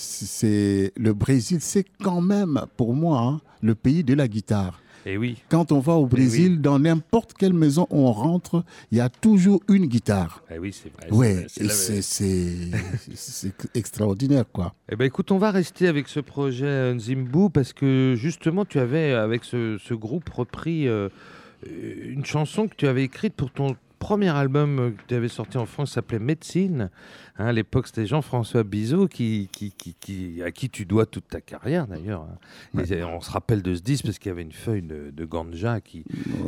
[0.04, 4.82] c'est le Brésil, c'est quand même pour moi hein, le pays de la guitare.
[5.06, 5.38] et oui.
[5.50, 9.10] Quand on va au Brésil, dans n'importe quelle maison où on rentre, il y a
[9.10, 10.44] toujours une guitare.
[10.54, 11.12] Eh oui, c'est vrai.
[11.12, 12.72] Ouais, c'est- et
[13.76, 14.74] extraordinaire quoi.
[14.92, 18.80] Eh ben, écoute, on va rester avec ce projet euh, Nzimbu parce que justement, tu
[18.80, 21.10] avais, avec ce, ce groupe, repris euh,
[21.66, 25.66] une chanson que tu avais écrite pour ton premier album que tu avais sorti en
[25.66, 26.90] France, s'appelait Médecine.
[27.38, 31.28] Hein, à l'époque, c'était Jean-François Bizot qui, qui, qui, qui- à qui tu dois toute
[31.28, 32.26] ta carrière d'ailleurs.
[32.76, 32.82] hein.
[33.08, 35.80] On se rappelle de ce disque parce qu'il y avait une feuille de, de ganja
[35.82, 36.04] qui,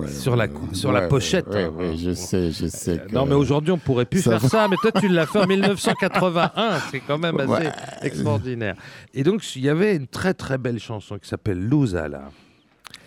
[0.07, 1.47] sur la, sur la pochette.
[1.53, 1.71] hein.
[1.97, 2.99] je sais, je sais.
[2.99, 4.47] Euh, que- Non, mais aujourd'hui, on pourrait plus Ça faire va.
[4.49, 4.67] ça.
[4.67, 6.79] Mais toi, tu l'as fait en 1981.
[6.91, 7.69] C'est quand même assez
[8.01, 8.75] extraordinaire.
[9.13, 12.29] Et donc, il y avait une très très belle chanson qui s'appelle Louzala.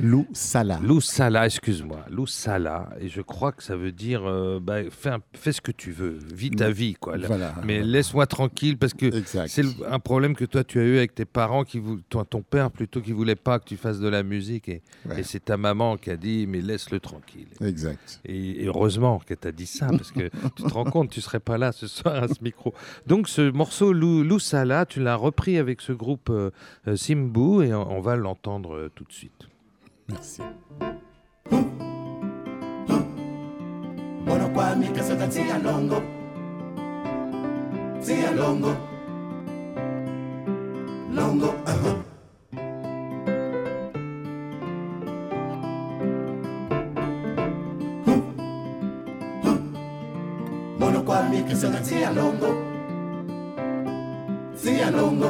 [0.01, 0.81] Lou Salah.
[0.83, 2.05] Lousala, excuse-moi.
[2.11, 2.91] Lousala.
[3.01, 5.93] Et je crois que ça veut dire euh, bah, fais, un- fais ce que tu
[5.93, 6.19] veux.
[6.35, 6.95] Vis ta vie.
[6.95, 7.17] Quoi.
[7.19, 7.55] Voilà.
[7.65, 9.11] Mais laisse-moi tranquille parce que
[9.47, 12.43] c'est un problème que toi tu as eu avec tes parents, qui vou- toi, ton
[12.43, 14.69] père plutôt, qui voulait pas que tu fasses de la musique.
[14.69, 15.21] Et, Ouais.
[15.21, 17.47] et c'est ta maman qui a dit mais laisse-le tranquille.
[17.61, 18.21] Exact.
[18.25, 21.41] Et, et heureusement qu'elle t'a dit ça, parce que tu te rends compte, tu serais
[21.41, 22.75] pas là ce soir à ce micro.
[23.07, 26.51] Donc ce morceau Lou, Lou Sala, tu l'as repris avec ce groupe euh,
[26.89, 29.47] euh, Simbu et on, on va l'entendre euh, tout de suite.
[30.09, 30.43] Merci.
[34.27, 36.03] Mono kwa mi kasata tia longo
[38.05, 38.73] Tia longo
[41.17, 41.97] Longo uh-huh.
[48.07, 48.23] Huh.
[49.45, 49.59] Huh.
[50.79, 52.51] Mono kwa mi kasata tia longo
[54.63, 55.29] Tia longo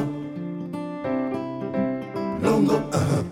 [2.43, 3.23] Longo uh-huh.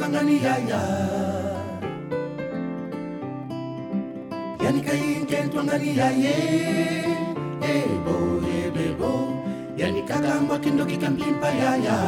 [0.00, 0.80] kazangani eh, eh, yaya
[4.64, 6.36] yanika yinkentwangani yaye
[7.60, 8.16] ebo
[8.64, 9.12] ebebo
[9.76, 11.98] yanikakambwa kindo kikamplimpa yaya.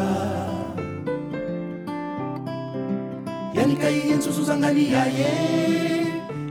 [3.53, 5.33] Yanika yinsusu zangani yaye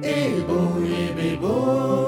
[0.06, 2.01] ebo eh, ebebo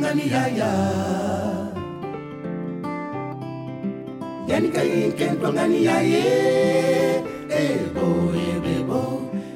[0.00, 0.72] nganiyaya
[4.50, 6.24] yanikayin kento nganiyaye
[7.46, 9.00] ebo ebebo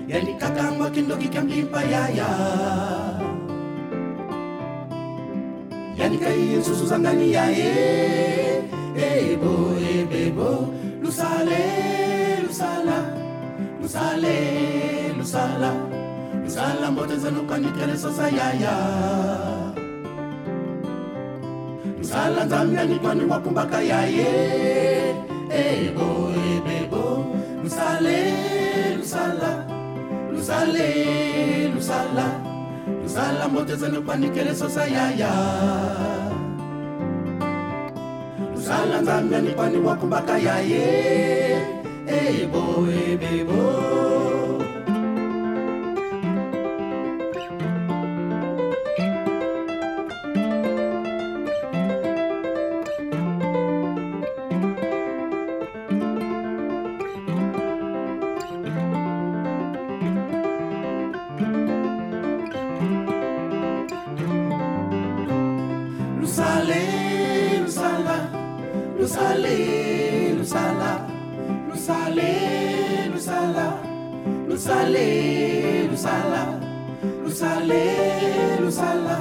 [0.06, 2.30] yanikakangwa kindoki kyambimpa yaya.
[5.98, 7.72] Yanikayin susu zanganiyaye
[8.94, 10.70] ebo ebebo
[11.02, 11.62] lusale
[12.46, 12.98] lusala
[13.82, 14.36] lusale
[15.18, 15.70] lusala
[16.44, 18.74] lusala mbote zanukanitelesosayaya
[22.14, 22.46] sala
[22.86, 24.30] ni kwani wakumbaka yaye,
[25.50, 27.26] ebo ebebo
[27.62, 28.18] lusale
[28.98, 29.50] lusala.
[30.32, 30.88] Lusale
[31.74, 32.26] lusala.
[33.02, 35.32] Lusala mbotezani kwanikelesosa yaya.
[38.54, 39.02] Lusala
[39.40, 40.86] ni kwani wakumbaka yaye,
[42.06, 42.62] ebo
[43.10, 43.60] ebebo
[69.04, 70.90] lusale lusala
[71.68, 72.30] lusale
[73.12, 73.66] lusala
[74.48, 75.08] lusale
[75.90, 76.42] lusala
[77.22, 77.82] lusale
[78.64, 79.16] lusala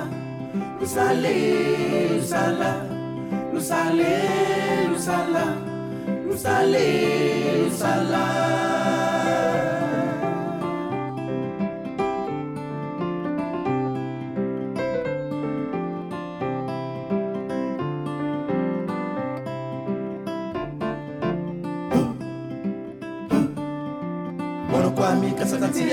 [0.79, 1.35] lusale
[2.15, 2.71] lusala
[3.53, 4.13] lusale
[4.93, 5.45] lusala
[6.27, 6.85] lusale
[7.63, 8.62] lusala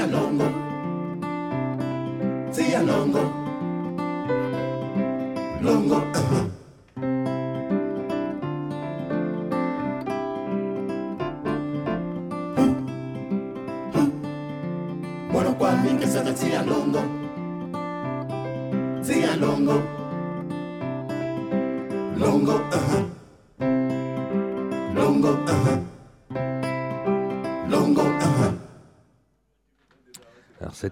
[0.06, 0.59] longo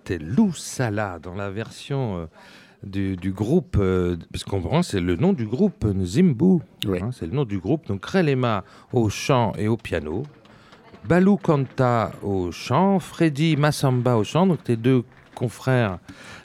[0.09, 2.27] c'était Lou Sala dans la version euh,
[2.83, 6.99] du, du groupe, euh, parce qu'on comprend c'est le nom du groupe Zimbu, Oui.
[7.03, 7.87] hein, c'est le nom du groupe.
[7.89, 10.23] Donc Relema au chant et au piano,
[11.05, 15.05] Balou Kanta au chant, Freddy Massamba au chant, donc tes deux
[15.35, 15.99] confrères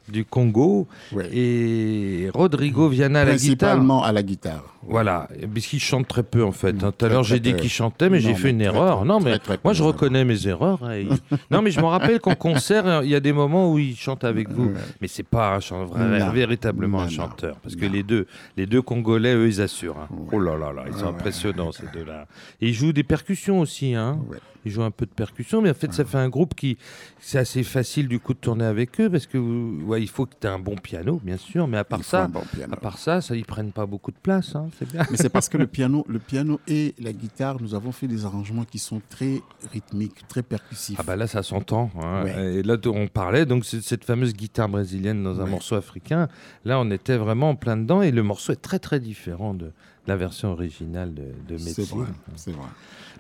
[0.10, 0.88] du Congo,
[1.32, 3.70] et Rodrigo Viana à la guitare.
[3.70, 4.64] Principalement à la guitare.
[4.86, 6.84] Voilà, et puisqu'il chante très peu en fait.
[6.84, 6.92] hein.
[6.98, 8.98] Tout à l'heure j'ai dit qu'il chantait, mais j'ai fait une très, erreur.
[8.98, 10.82] très, non, mais très moi je reconnais mes erreurs.
[11.52, 14.24] non, mais je me rappelle qu'en concert, il y a des moments où il chante
[14.26, 14.66] avec vous.
[14.66, 14.74] Ouais.
[15.00, 16.32] Mais c'est pas un Non.
[16.32, 17.56] véritablement Non, un chanteur.
[17.64, 18.28] Parce que les deux,
[18.58, 19.98] les deux Congolais, eux, ils assurent.
[20.00, 20.08] hein.
[20.12, 20.28] Ouais.
[20.34, 21.10] Oh là là là, ils sont Ouais.
[21.12, 22.28] impressionnants ces deux-là.
[22.62, 23.96] Et ils jouent des percussions aussi.
[23.96, 24.20] Hein.
[24.66, 26.78] Ils jouent un peu de percussion, mais en fait, ça fait un groupe qui.
[27.20, 30.34] C'est assez facile du coup de tourner avec eux parce que ouais, il faut que
[30.40, 32.42] tu aies un bon piano, bien sûr, mais à part ça, bon
[32.72, 34.56] à part ça, ça, ils prennent pas beaucoup de place.
[34.56, 34.68] Hein.
[34.80, 35.04] C'est bien.
[35.12, 38.26] Mais c'est parce que le piano, le piano et la guitare, nous avons fait des
[38.26, 39.42] arrangements qui sont très
[39.72, 40.98] rythmiques, très percussifs.
[41.00, 41.92] Ah bah là, ça s'entend.
[42.02, 42.24] hein.
[42.24, 42.56] Ouais.
[42.56, 45.50] Et là, on parlait donc cette fameuse guitare brésilienne dans un Ouais.
[45.50, 46.28] morceau africain.
[46.66, 49.72] Là, on était vraiment en plein dedans et le morceau est très très différent de
[50.08, 52.68] la version originale de, de c'est vrai, c'est vrai.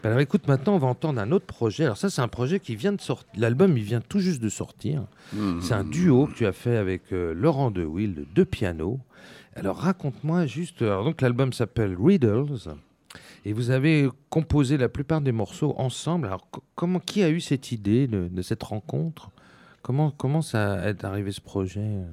[0.03, 1.85] Bah Alors écoute, maintenant on va entendre un autre projet.
[1.85, 3.27] Alors ça, c'est un projet qui vient de sortir.
[3.37, 5.03] L'album, il vient tout juste de sortir.
[5.61, 8.99] C'est un duo que tu as fait avec euh, Laurent De Will, de deux pianos.
[9.55, 10.81] Alors raconte-moi juste.
[10.81, 12.75] Alors donc l'album s'appelle Riddles.
[13.45, 16.27] Et vous avez composé la plupart des morceaux ensemble.
[16.27, 19.31] Alors co- comment, qui a eu cette idée de, de cette rencontre?
[19.81, 21.81] Comment, comment ça est arrivé ce projet?
[21.81, 22.05] euh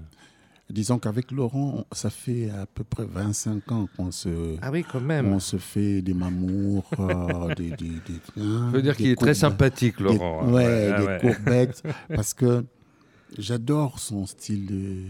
[0.71, 5.01] Disons qu'avec Laurent, ça fait à peu près 25 ans qu'on se, Ah oui, quand
[5.01, 5.27] même.
[5.33, 9.11] on se fait des mamours, euh, des, des, des- hein, Ça veut dire des qu'il
[9.11, 10.45] est très sympathique, des- Laurent.
[10.47, 10.53] hein.
[10.53, 11.19] ouais, ah des ouais.
[11.21, 11.83] courbettes.
[12.15, 12.65] parce que
[13.37, 14.67] j'adore son style.
[14.67, 15.03] De,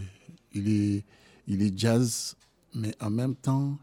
[0.53, 1.03] il, est,
[1.47, 2.35] il est jazz,
[2.73, 3.77] mais en même temps,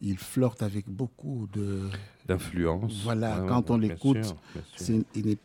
[0.00, 1.88] il flirte avec beaucoup de.
[2.26, 3.00] D'influence.
[3.04, 4.34] Voilà, Ouais, quand ouais, on l'écoute,
[5.14, 5.38] il n'est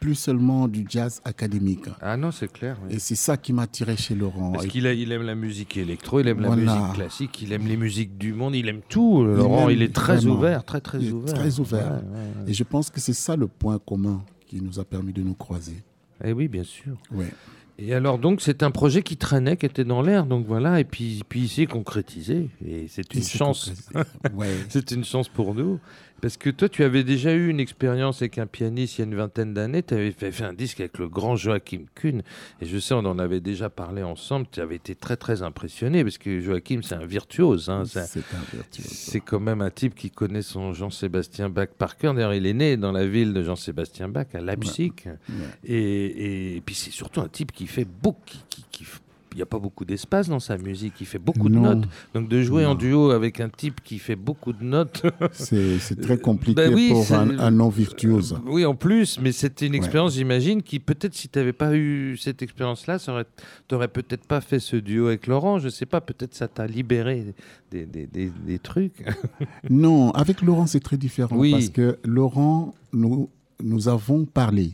[0.00, 1.84] plus seulement du jazz académique.
[2.00, 2.76] Ah non, c'est clair.
[2.88, 2.94] oui.
[2.96, 4.52] Et c'est ça qui m'a attiré chez Laurent.
[4.52, 7.76] Parce qu'il il aime la musique électro, il aime la musique classique, il aime les
[7.76, 9.22] musiques du monde, il aime tout.
[9.24, 10.34] Laurent, aime il est très vraiment.
[10.36, 11.34] ouvert, très très Il est ouvert.
[11.34, 11.86] très ouvert.
[11.92, 12.50] Ouais, ouais, ouais.
[12.50, 15.34] Et je pense que c'est ça le point commun qui nous a permis de nous
[15.34, 15.76] croiser.
[16.24, 16.96] Eh oui, bien sûr.
[17.12, 17.32] Ouais.
[17.80, 20.84] Et alors donc c'est un projet qui traînait, qui était dans l'air, donc voilà, et
[20.84, 23.72] puis puis il s'est concrétisé, et c'est une c'est chance.
[24.34, 24.48] ouais.
[24.68, 25.78] C'est une chance pour nous.
[26.22, 29.06] Parce que toi, tu avais déjà eu une expérience avec un pianiste il y a
[29.06, 29.82] une vingtaine d'années.
[29.82, 32.20] Tu avais fait, fait un disque avec le grand Joachim Kuhn.
[32.60, 34.44] Et je sais, on en avait déjà parlé ensemble.
[34.52, 36.04] Tu avais été très, très impressionné.
[36.04, 37.70] Parce que Joachim, c'est un virtuose.
[37.70, 37.84] hein.
[37.86, 38.84] C'est- C'est un virtuose.
[38.84, 42.12] C'est quand même un type qui connaît son Jean-Sébastien Bach par cœur.
[42.12, 44.92] D'ailleurs, il est né dans la ville de Jean-Sébastien Bach, à Leipzig.
[45.06, 45.14] Ouais.
[45.64, 48.84] Et, et- et puis, c'est surtout un type qui fait beaucoup, qui, qui- qui
[49.32, 50.94] il n'y a pas beaucoup d'espace dans sa musique.
[51.00, 51.62] Il fait beaucoup de Non.
[51.76, 51.84] notes.
[52.14, 52.74] Donc de jouer en Non.
[52.74, 55.04] duo avec un type qui fait beaucoup de notes.
[55.32, 58.40] C'est très compliqué Ben oui, pour un, un non-virtuose.
[58.46, 59.78] oui, en plus, mais c'était une Ouais.
[59.78, 63.12] expérience, j'imagine, qui peut-être si tu n'avais pas eu cette expérience-là, tu
[63.70, 65.60] n'aurais peut-être pas fait ce duo avec Laurent.
[65.60, 67.32] Je sais pas, peut-être ça t'a libéré
[67.70, 69.04] des, des- des- des trucs.
[69.70, 71.52] Non, avec Laurent, c'est très différent Oui.
[71.52, 73.28] parce que Laurent, nous,
[73.62, 74.72] nous avons parlé.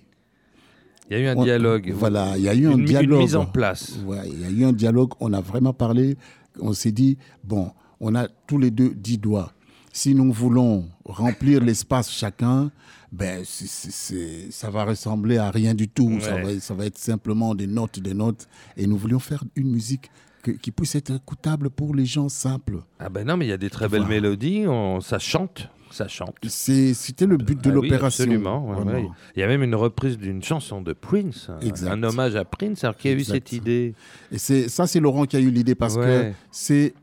[1.11, 1.93] Il y a eu un On- dialogue.
[1.95, 3.21] Voilà, il y a eu un mi- une dialogue.
[3.21, 3.99] mise en place.
[4.05, 6.17] Ouais, il y a eu un dialogue, on a vraiment parlé,
[6.61, 9.53] on s'est dit, bon, on a tous les deux dix doigts.
[9.93, 12.71] Si nous voulons remplir l'espace chacun,
[13.13, 16.19] ben, c'est- ça va ressembler à rien du tout.
[16.21, 18.49] Ça, va, ça va être simplement des notes, des notes.
[18.77, 20.11] Et nous voulions faire une musique
[20.43, 22.81] que- qui puisse être écoutable pour les gens simples.
[22.99, 26.09] Ah ben non, mais il y a des très belles mélodies, on- ça chante, ça
[26.09, 26.37] chante.
[26.47, 28.25] C'était le but de Ah oui, l'opération.
[28.25, 28.67] absolument.
[28.69, 28.93] ouais, vraiment.
[28.93, 29.09] ouais.
[29.35, 31.91] Il y a même une reprise d'une chanson de Prince, un- Exact.
[31.91, 32.85] un hommage à Prince.
[32.85, 33.95] Alors qui a eu cette idée
[34.33, 36.05] Et c'est ça, c'est Laurent qui a eu l'idée parce Ouais.
[36.33, 36.95] que c'est,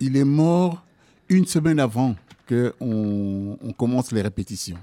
[0.00, 0.84] il est mort
[1.28, 2.14] une semaine avant
[2.46, 4.78] que on, on commence les répétitions.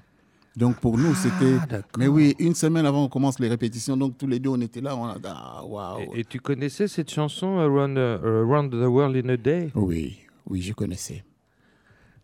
[0.56, 1.56] Donc pour nous, c'était.
[1.62, 1.90] Ah, d'accord.
[2.00, 4.82] Mais oui, une semaine avant on commence les répétitions, donc tous les deux on était
[4.82, 5.98] là, on a ah.
[6.16, 9.70] Et, et tu connaissais cette chanson Around, the- Around the World in a Day?
[9.76, 10.18] Oui,
[10.48, 11.24] oui, je connaissais.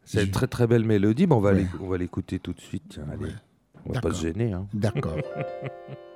[0.05, 1.25] C'est une très très belle mélodie.
[1.25, 1.97] Bon, on va Ouais.
[1.97, 2.99] l'écouter tout de suite.
[3.11, 3.31] Allez.
[3.87, 4.53] On va pas se gêner.
[4.53, 4.67] hein.
[4.73, 5.17] D'accord.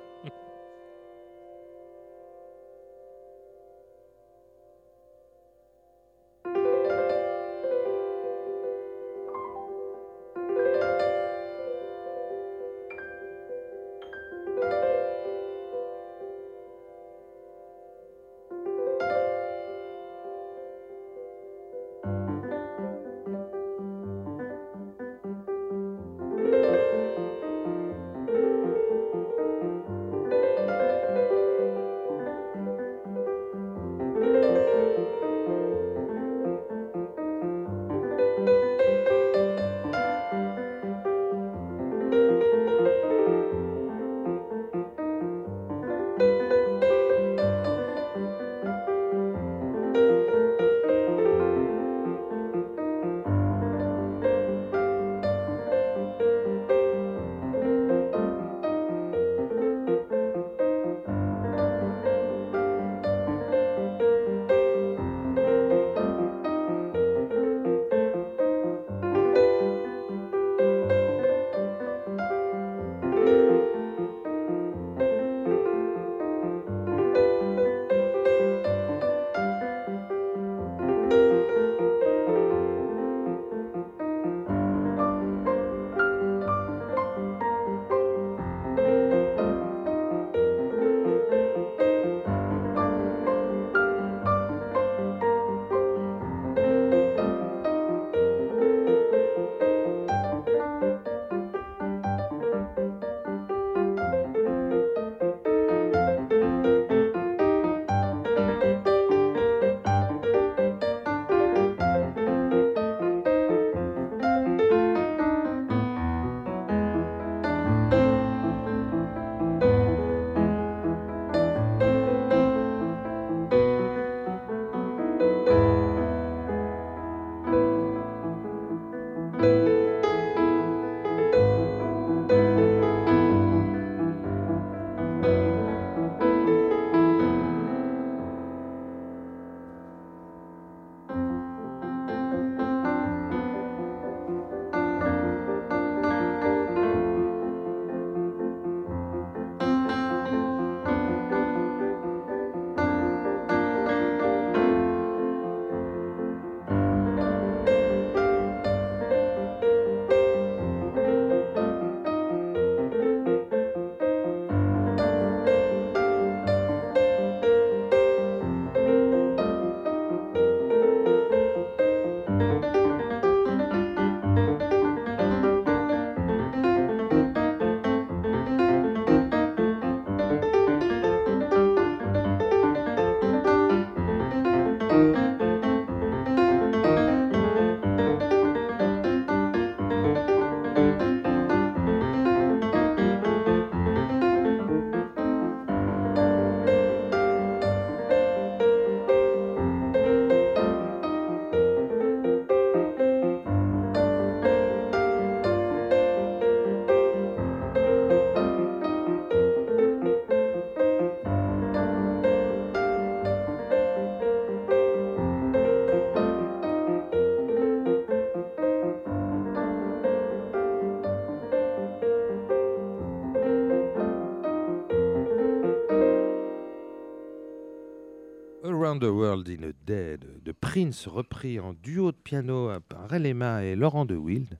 [229.00, 233.64] Around the World in a Day de, Prince, repris en duo de piano par Relema
[233.64, 234.58] et Laurent de Wild.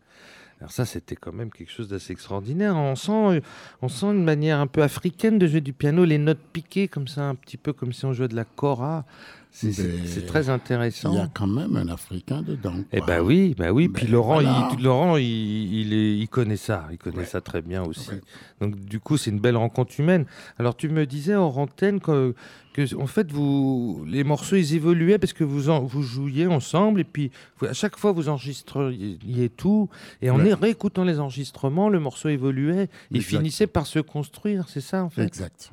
[0.59, 2.76] Alors ça, c'était quand même quelque chose d'assez extraordinaire.
[2.76, 3.43] On sent,
[3.82, 7.09] on sent une manière un peu africaine de jouer du piano, les notes piquées comme
[7.09, 9.05] ça, un petit peu comme si on jouait de la kora.
[9.53, 11.12] C'est- très intéressant.
[11.12, 12.74] Il y a quand même un Africain dedans.
[12.92, 13.88] Eh ben oui, bah oui.
[13.88, 14.68] Ben Puis Laurent, voilà.
[14.78, 17.24] il, Laurent, il, il, est- il connaît ça, il connaît Ouais.
[17.24, 18.11] ça très bien aussi.
[18.11, 18.20] Ouais.
[18.61, 20.24] Donc du coup, c'est une belle rencontre humaine.
[20.59, 22.34] Alors tu me disais en antenne que,
[22.72, 27.01] que en fait vous, les morceaux ils évoluaient parce que vous en- vous jouiez ensemble
[27.01, 29.88] et puis vous- à chaque fois vous enregistriez tout
[30.22, 30.55] et en Ouais.
[30.55, 33.36] réécoutant les enregistrements, le morceau évoluait, il Exact.
[33.38, 35.24] finissait par se construire, c'est ça en fait?
[35.24, 35.70] Exact.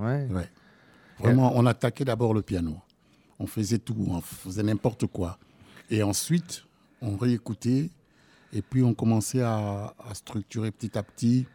[1.20, 2.78] Vraiment, on attaquait d'abord le piano.
[3.40, 5.38] On faisait tout, on faisait n'importe quoi.
[5.90, 6.66] Et ensuite,
[7.02, 7.90] on réécoutait
[8.54, 11.46] et puis on commençait à, à structurer petit à petit.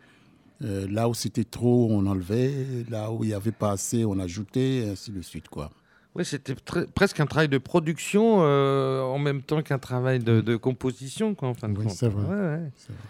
[0.62, 2.66] Euh, là où c'était trop, on enlevait.
[2.88, 5.48] Là où il n'y avait pas assez, on ajoutait, et ainsi de suite.
[5.48, 5.70] Quoi.
[6.14, 6.54] Ouais, c'était
[6.94, 11.48] presque un travail de production euh, en même temps qu'un travail de, de composition, quoi,
[11.48, 11.94] en fin de Oui, compte.
[11.96, 12.24] c'est vrai.
[12.26, 12.70] Ouais, ouais.
[12.76, 13.02] C'est vrai.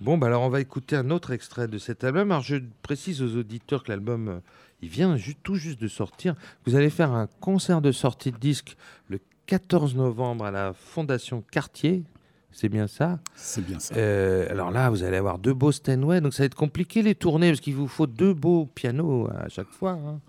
[0.00, 2.30] Bon, bah alors on va écouter un autre extrait de cet album.
[2.30, 4.38] Alors je précise aux auditeurs que l'album, euh,
[4.82, 6.34] il vient tout juste de sortir.
[6.66, 8.76] Vous allez faire un concert de sortie de disque
[9.08, 12.04] le 14 novembre à la Fondation Cartier.
[12.50, 13.18] C'est bien ça?
[13.34, 13.94] C'est bien ça.
[13.96, 17.14] Euh, Alors là, vous allez avoir deux beaux Steinway, donc ça va être compliqué les
[17.14, 19.92] tournées parce qu'il vous faut deux beaux pianos à chaque fois.
[19.92, 20.20] hein.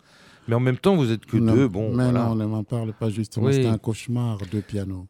[0.47, 1.67] Mais en même temps, vous êtes que Non, deux.
[1.67, 2.25] Bon, mais voilà.
[2.25, 3.45] non, on ne m'en parle pas justement.
[3.47, 3.53] Oui.
[3.53, 5.05] C'était un cauchemar de piano.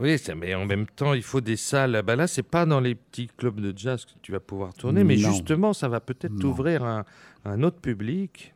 [0.00, 2.02] Oui, ça- mais en même temps, il faut des salles.
[2.06, 5.02] Bah là, c'est pas dans les petits clubs de jazz que tu vas pouvoir tourner,
[5.04, 5.30] mais Non.
[5.30, 7.04] justement, ça va peut-être t'ouvrir un,
[7.44, 8.51] un autre public.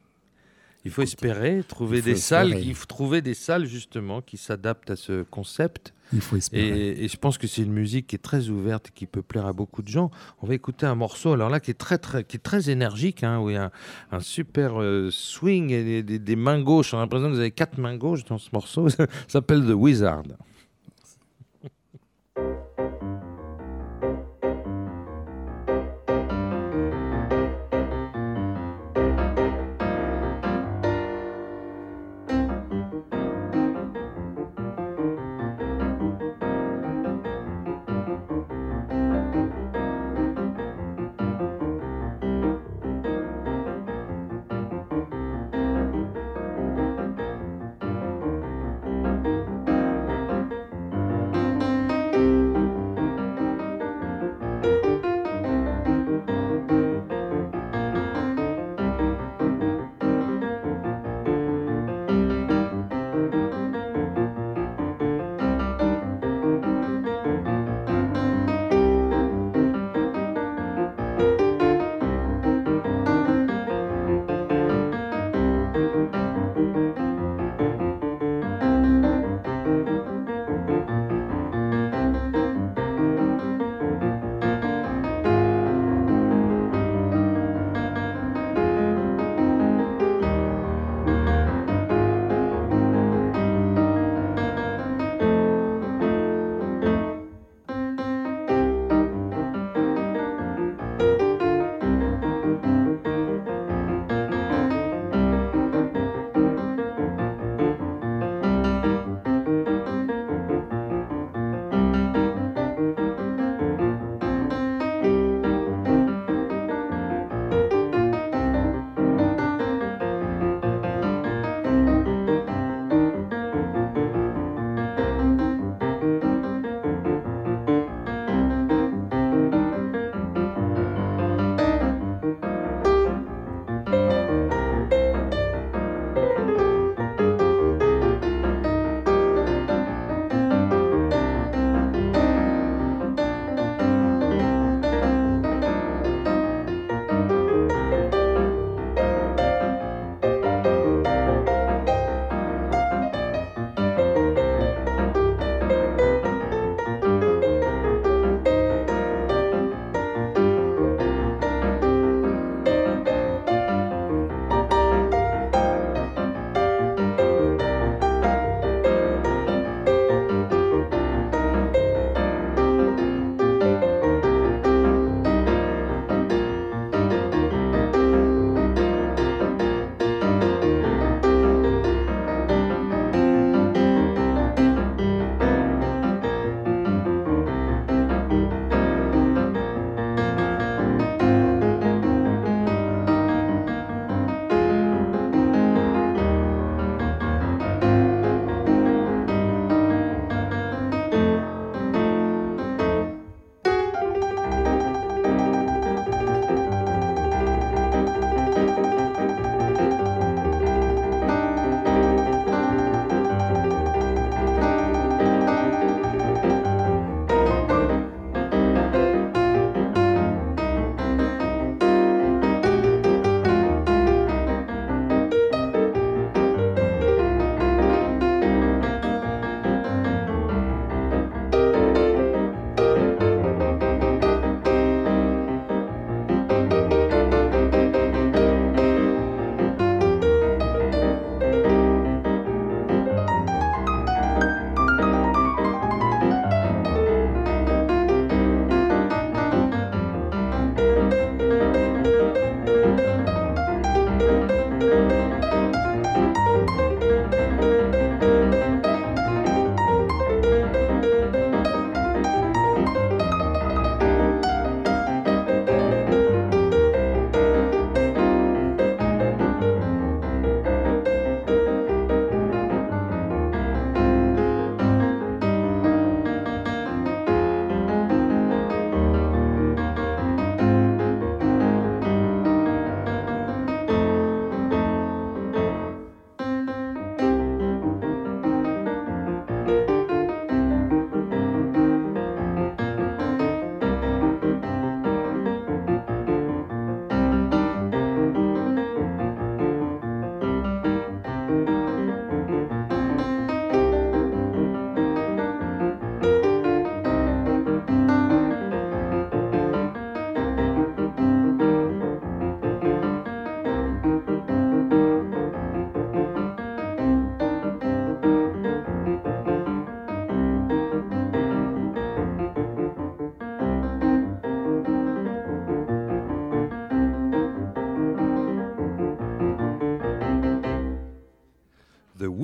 [0.87, 2.69] Il faut espérer trouver faut des salles, espérer.
[2.69, 5.93] il faut trouver des salles justement qui s'adaptent à ce concept.
[6.13, 6.65] Il faut espérer.
[6.91, 9.23] Et, et je pense que c'est une musique qui est très ouverte et qui peut
[9.23, 10.13] plaire à beaucoup de gens.
[10.41, 13.25] On va écouter un morceau, alors là, qui est très, très, qui est très énergique,
[13.25, 13.65] hein, où il y a
[14.13, 16.95] un, un super euh, swing et des, des- des mains gauches.
[16.95, 18.89] On a l'impression que vous avez quatre mains gauches dans ce morceau.
[18.89, 20.23] Ça s'appelle The Wizard.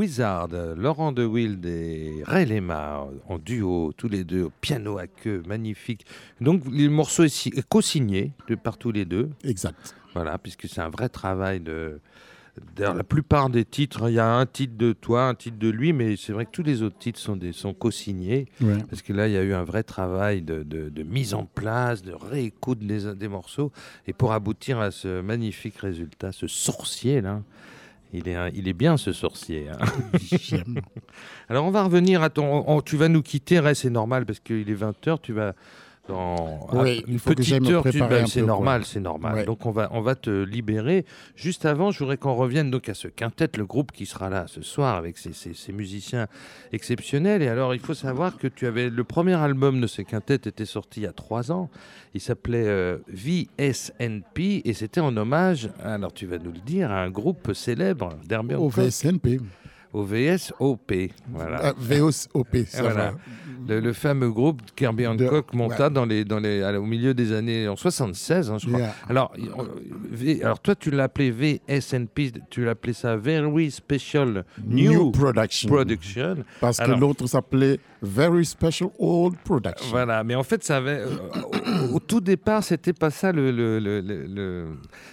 [0.07, 5.07] Wizard, Laurent De Wild et Ray Lema en duo, tous les deux, au piano à
[5.07, 6.05] queue, magnifique.
[6.41, 8.33] Donc le morceau est si- est co-signé
[8.65, 9.95] par tous les deux, Exact.
[10.13, 12.01] voilà, puisque c'est un vrai travail de.
[12.77, 15.69] D'ailleurs, la plupart des titres, il y a un titre de toi, un titre de
[15.71, 18.47] lui, mais c'est vrai que tous les autres titres sont, des, sont co-signés.
[18.61, 18.77] Ouais.
[18.91, 21.45] Parce que là, il y a eu un vrai travail de, de- de mise en
[21.47, 23.71] place, de réécoute des, des morceaux,
[24.09, 27.41] et pour aboutir à ce magnifique résultat, ce sorcier là.
[28.13, 29.69] Il est, un- il est bien ce sorcier.
[29.71, 29.79] hein.
[31.49, 32.65] Alors on va revenir à ton.
[32.67, 35.55] on- tu vas nous quitter, c'est normal parce qu'il est 20h, tu vas.
[36.09, 39.35] Dans Oui, il faut petite heure, tu- bah, c'est normal, c'est normal.
[39.37, 39.45] Ouais.
[39.45, 41.05] Donc on va, on va te libérer.
[41.37, 44.47] Juste avant, je voudrais qu'on revienne donc à ce quintet, le groupe qui sera là
[44.49, 46.27] ce soir avec ces, ces- ces musiciens
[46.73, 47.41] exceptionnels.
[47.41, 50.65] Et alors, il faut savoir que tu avais le premier album de ce quintet était
[50.65, 51.71] sorti il y a trois ans.
[52.15, 57.01] Il s'appelait euh, VSNP et c'était en hommage, alors tu vas nous le dire, à
[57.03, 59.39] un groupe célèbre d'Herbie Au VSNP.
[59.93, 60.93] au VSOP.
[61.31, 61.61] Voilà.
[61.63, 63.11] Ah, VOSOP, ça voilà.
[63.13, 63.19] va.
[63.69, 65.91] Le, le fameux groupe Kirby De- Hancock monta ouais.
[65.91, 68.79] dans les, dans les, au milieu des années en 76, hein, je crois.
[68.81, 68.95] Yeah.
[69.09, 69.33] Alors,
[70.43, 75.69] alors toi, tu l'as appelé VSNP, tu l'appelais ça Very Special New, New Production.
[75.69, 76.37] Production.
[76.61, 79.91] Parce Alors- que l'autre s'appelait Very Special Old Production.
[79.91, 83.51] Voilà, mais en fait, ça avait, euh, au, au tout départ, c'était pas ça le-
[83.51, 84.67] le- le-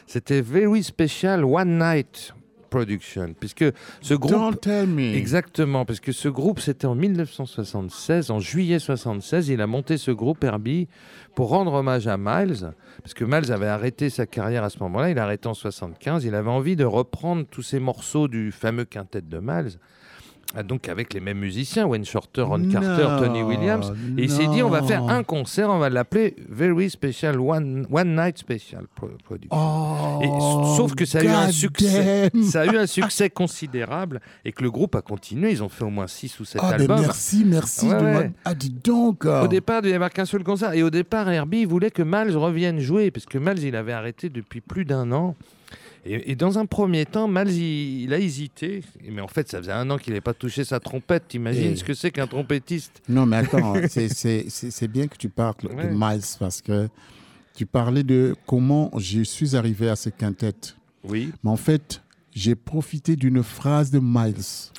[0.07, 2.33] c'était Very Special One Night
[2.69, 3.65] Production, puisque
[4.01, 4.31] ce groupe.
[4.31, 5.13] Don't tell me.
[5.15, 10.11] Exactement, parce que ce groupe, c'était en 1976, en juillet 76, il a monté ce
[10.11, 10.87] groupe Herbie
[11.35, 15.09] pour rendre hommage à Miles, parce que Miles avait arrêté sa carrière à ce moment-là,
[15.09, 18.85] il a arrêté en 75, il avait envie de reprendre tous ces morceaux du fameux
[18.85, 19.79] quintet de Miles,
[20.55, 24.47] ah, donc avec les mêmes musiciens, Wayne Shorter, Ron Carter, Tony Williams, et il s'est
[24.47, 28.85] dit, on va faire un concert, on va l'appeler Very Special One, One Night Special
[28.95, 29.49] Pro- Production.
[29.55, 32.31] Oh, Et- sauf que ça a eu un succès.
[32.33, 32.43] damn.
[32.43, 35.51] Ça a eu un succès considérable et que le groupe a continué.
[35.51, 37.01] Ils ont fait au moins 6 ou 7 Ah, ben albums.
[37.01, 37.87] merci, merci.
[37.87, 38.31] Ouais, de ouais.
[38.45, 39.25] Ah, dis donc.
[39.25, 40.73] Au départ, il n'y avait qu'un seul concert.
[40.73, 44.29] Et au départ, Herbie voulait que Miles revienne jouer, parce que Miles, il avait arrêté
[44.29, 45.35] depuis plus d'un an.
[46.05, 48.83] Et, et dans un premier temps, Miles, il, il a hésité.
[49.09, 51.27] Mais en fait, ça faisait un an qu'il n'avait pas touché sa trompette.
[51.27, 55.55] T'imagines Et- ce que c'est qu'un trompettiste Non, mais attends, c'est- bien que tu parles
[55.63, 55.87] Ouais.
[55.89, 56.87] de Miles parce que
[57.55, 60.53] tu parlais de comment je suis arrivé à ce quintet.
[61.03, 61.31] Oui.
[61.43, 62.01] Mais en fait,
[62.39, 64.35] j'ai profité d'une phrase de Miles.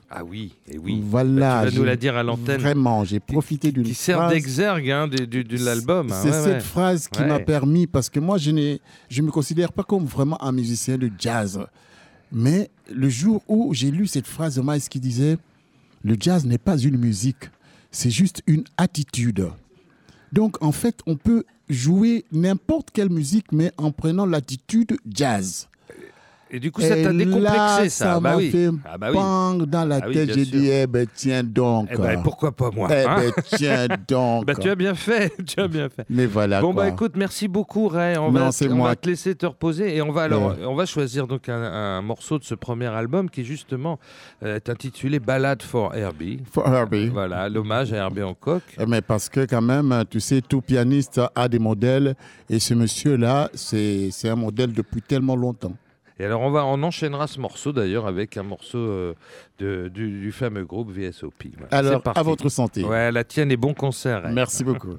[0.08, 1.02] Ah oui, et oui.
[1.04, 1.64] Voilà.
[1.66, 2.60] tu vas nous la dire à l'antenne.
[2.60, 4.32] Vraiment, j'ai profité d'une Qui sert phrase.
[4.32, 6.10] d'exergue hein, de l'album.
[6.10, 6.20] hein.
[6.22, 6.60] C'est Ouais, cette ouais.
[6.60, 7.26] phrase qui Ouais.
[7.28, 8.76] m'a permis, parce que moi, je ne
[9.10, 11.60] je me considère pas comme vraiment un musicien de jazz.
[12.32, 15.36] Mais le jour où j'ai lu cette phrase de Miles qui disait
[16.02, 17.50] Le jazz n'est pas une musique,
[17.90, 19.48] c'est juste une attitude.
[20.32, 25.68] Donc, en fait, on peut jouer n'importe quelle musique, mais en prenant l'attitude jazz.
[26.52, 27.88] Et du coup, ça t'a décomplexé, là, ça.
[27.90, 28.50] ça bah m'a oui.
[28.50, 29.16] fait Ah bah oui.
[29.16, 30.34] bang dans la Ah oui, tête.
[30.34, 31.88] J'ai dit, eh ben, tiens donc.
[31.92, 34.46] Eh ben, pourquoi pas moi Eh hein ben, tiens donc.
[34.46, 36.04] Bah, tu as bien fait, tu as bien fait.
[36.10, 36.60] Mais voilà.
[36.60, 36.82] Bon quoi.
[36.84, 38.16] bah écoute, merci beaucoup Ray.
[38.18, 38.88] On, Non, va, on moi.
[38.88, 40.64] va te laisser te reposer et on va alors, Ouais.
[40.66, 43.98] on va choisir donc un, un morceau de ce premier album qui justement
[44.42, 46.40] euh, est intitulé Ballade for Herbie.
[46.50, 47.08] For Herbie.
[47.10, 48.62] Voilà, l'hommage à Herbie Hancock.
[48.88, 52.16] Mais parce que quand même, tu sais, tout pianiste a des modèles
[52.48, 55.72] et ce monsieur-là, c'est c'est un modèle depuis tellement longtemps.
[56.20, 59.14] Et alors on va, on enchaînera ce morceau d'ailleurs avec un morceau euh,
[59.58, 61.46] de, du, du fameux groupe VSOP.
[61.56, 62.84] Voilà, Alors, à votre santé.
[62.84, 64.28] Ouais, la tienne et bon concert.
[64.30, 64.98] Merci beaucoup.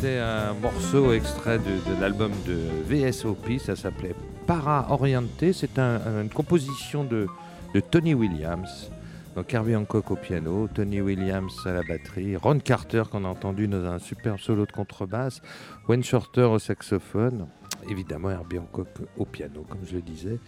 [0.00, 4.14] C'était un morceau extrait de, l'album de VSOP, ça s'appelait
[4.46, 7.26] Para Oriente, c'est un- une composition de,
[7.74, 8.90] de Tony Williams.
[9.36, 13.68] Donc Herbie Hancock au piano, Tony Williams à la batterie, Ron Carter qu'on a entendu
[13.68, 15.40] dans un super solo de contrebasse,
[15.88, 17.46] Wayne Shorter au saxophone,
[17.88, 20.38] évidemment Herbie Hancock au piano comme je le disais.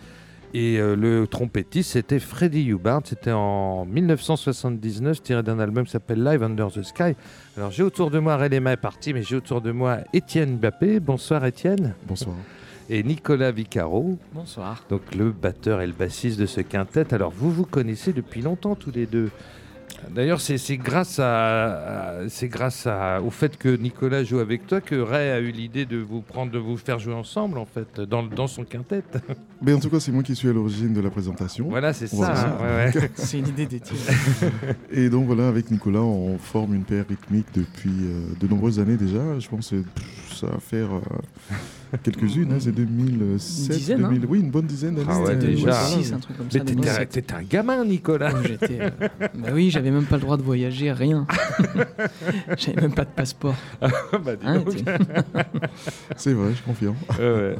[0.54, 3.00] Et euh, le trompettiste, c'était Freddie Hubbard.
[3.04, 7.14] C'était en 1979, tiré d'un album qui s'appelle Live Under the Sky.
[7.56, 11.00] Alors j'ai autour de moi, Réléma est parti, mais j'ai autour de moi Étienne Bappé.
[11.00, 11.94] Bonsoir Étienne.
[12.06, 12.36] Bonsoir.
[12.90, 14.84] Et Nicolas Vicaro, Bonsoir.
[14.90, 17.14] donc le batteur et le bassiste de ce quintet.
[17.14, 19.30] Alors vous vous connaissez depuis longtemps tous les deux.
[20.10, 24.80] D'ailleurs, c'est grâce, à, à- c'est grâce à- au fait que Nicolas joue avec toi
[24.80, 28.00] que Ray a eu l'idée de vous prendre, de vous faire jouer ensemble en fait,
[28.00, 29.02] dans, dans son quintet.
[29.62, 31.66] Mais en tout cas, c'est moi qui suis à l'origine de la présentation.
[31.68, 32.34] Voilà, c'est ça.
[32.34, 33.10] Hein, ouais, ouais.
[33.14, 33.98] C'est une idée d'Étienne.
[34.90, 38.96] Et donc voilà, avec Nicolas, on forme une paire rythmique depuis euh, de nombreuses années
[38.96, 39.38] déjà.
[39.38, 39.82] Je pense que
[40.46, 42.52] va faire euh, quelques-unes.
[42.52, 44.08] hein, c'est 2007, Une dizaine, hein.
[44.10, 45.06] 2000, oui, une bonne dizaine d'années.
[45.10, 45.70] Ah ouais, euh, déjà.
[45.70, 45.90] voilà.
[45.90, 46.58] 2006, un truc comme ça.
[46.58, 47.08] Mais t'étais 2007.
[47.10, 48.32] t'étais un gamin, Nicolas.
[48.34, 48.90] euh,
[49.34, 51.26] Bah oui, j'avais même pas le droit de voyager, rien.
[52.58, 53.54] j'avais même pas de passeport.
[53.80, 53.88] bah,
[54.44, 54.74] Hein, donc.
[54.74, 54.98] Étienne
[56.16, 56.96] C'est vrai, je confirme.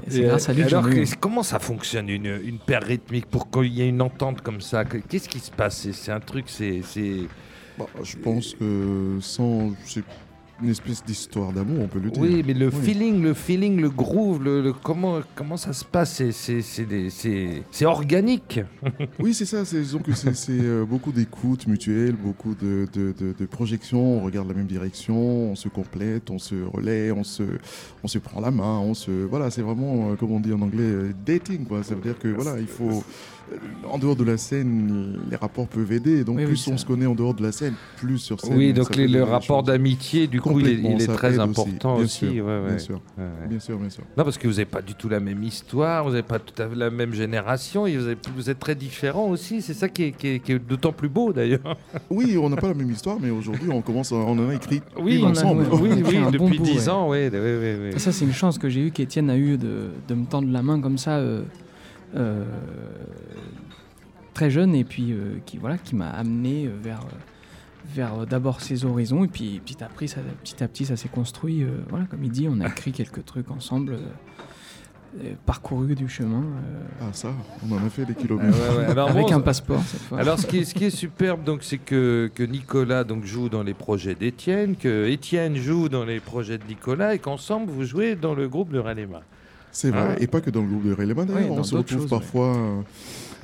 [0.09, 0.87] C'est grâce à lui que alors,
[1.21, 4.85] comment ça fonctionne une, une paire rythmique pour qu'il y ait une entente comme ça?
[4.85, 5.89] Que- Qu'est-ce qui se passe?
[5.91, 6.81] C'est- un truc, c'est.
[7.79, 9.71] Bah, je pense que sans.
[10.63, 12.23] Une espèce d'histoire d'amour, on peut le dire.
[12.23, 12.75] Oui, mais le Oui.
[12.83, 18.61] feeling, le feeling, le groove, le, le- comment, comment ça se passe C'est- organique.
[19.19, 19.65] Oui, c'est ça.
[19.65, 24.19] C'est disons que c'est euh, beaucoup d'écoute mutuelle, beaucoup de, de, de, de projections.
[24.19, 27.43] On regarde la même direction, on se complète, on se relaie, on se,
[28.05, 29.11] on se prend la main, on se.
[29.11, 31.65] Voilà, c'est vraiment, euh, comme on dit en anglais, euh, dating.
[31.67, 31.83] Quoi.
[31.83, 33.03] Ça veut dire que voilà, il faut.
[33.53, 36.25] Euh, En dehors de la scène, les rapports peuvent aider.
[36.25, 38.41] Donc Oui, oui, plus ça- on se connaît en dehors de la scène, plus sur
[38.41, 38.57] scène.
[38.57, 42.19] Oui, donc les- le rapport d'amitié, du coup, il est, il très important bien aussi.
[42.33, 42.67] sûr, ouais, ouais.
[42.69, 44.03] Bien sûr, Ouais, bien sûr, bien sûr.
[44.17, 46.61] Non, parce que vous n'avez pas du tout la même histoire, vous n'avez pas tout
[46.63, 49.63] à fait la même génération, et vous, avez- vous êtes très différents aussi.
[49.63, 51.61] C'est ça qui est, qui est- qui est d'autant plus beau d'ailleurs.
[52.11, 54.55] Oui, on n'a pas la même histoire, mais aujourd'hui, on commence, à- on en a
[54.55, 55.67] écrit Oui, une on a- ensemble.
[55.73, 56.89] Oui, a oui, bon depuis bout, 10 ouais.
[56.89, 57.29] ans, oui.
[57.33, 57.89] oui, oui, oui.
[57.95, 60.51] Et ça, c'est une chance que j'ai eue, qu'Étienne a eu de, de me tendre
[60.51, 61.43] la main comme ça, euh,
[62.17, 62.45] euh,
[64.35, 67.17] très jeune, et puis euh, qui, voilà, qui m'a amené euh, vers, euh,
[67.95, 71.09] vers d'abord ses horizons, et puis petit à petit, ça, petit, à petit, ça s'est
[71.09, 71.63] construit.
[71.63, 73.97] euh, voilà, comme il dit, on a écrit quelques trucs ensemble,
[75.45, 77.33] parcouru du chemin, euh, Ah ça,
[77.69, 78.57] on en a fait des Ah, kilomètres.
[78.59, 78.85] ouais, ouais.
[78.87, 80.19] Alors, avec bon, un passeport cette fois.
[80.19, 83.51] Alors, ce qui est, ce qui est superbe, donc, c'est que, que Nicolas donc, joue
[83.51, 87.85] dans les projets d'Étienne, que Étienne joue dans les projets de Nicolas, et qu'ensemble, vous
[87.85, 89.21] jouez dans le groupe de Ralema.
[89.71, 90.23] C'est vrai, Ah.
[90.23, 92.57] et pas que dans le groupe de Relema d'ailleurs, Oui, on se retrouve choses, parfois
[92.57, 92.81] euh,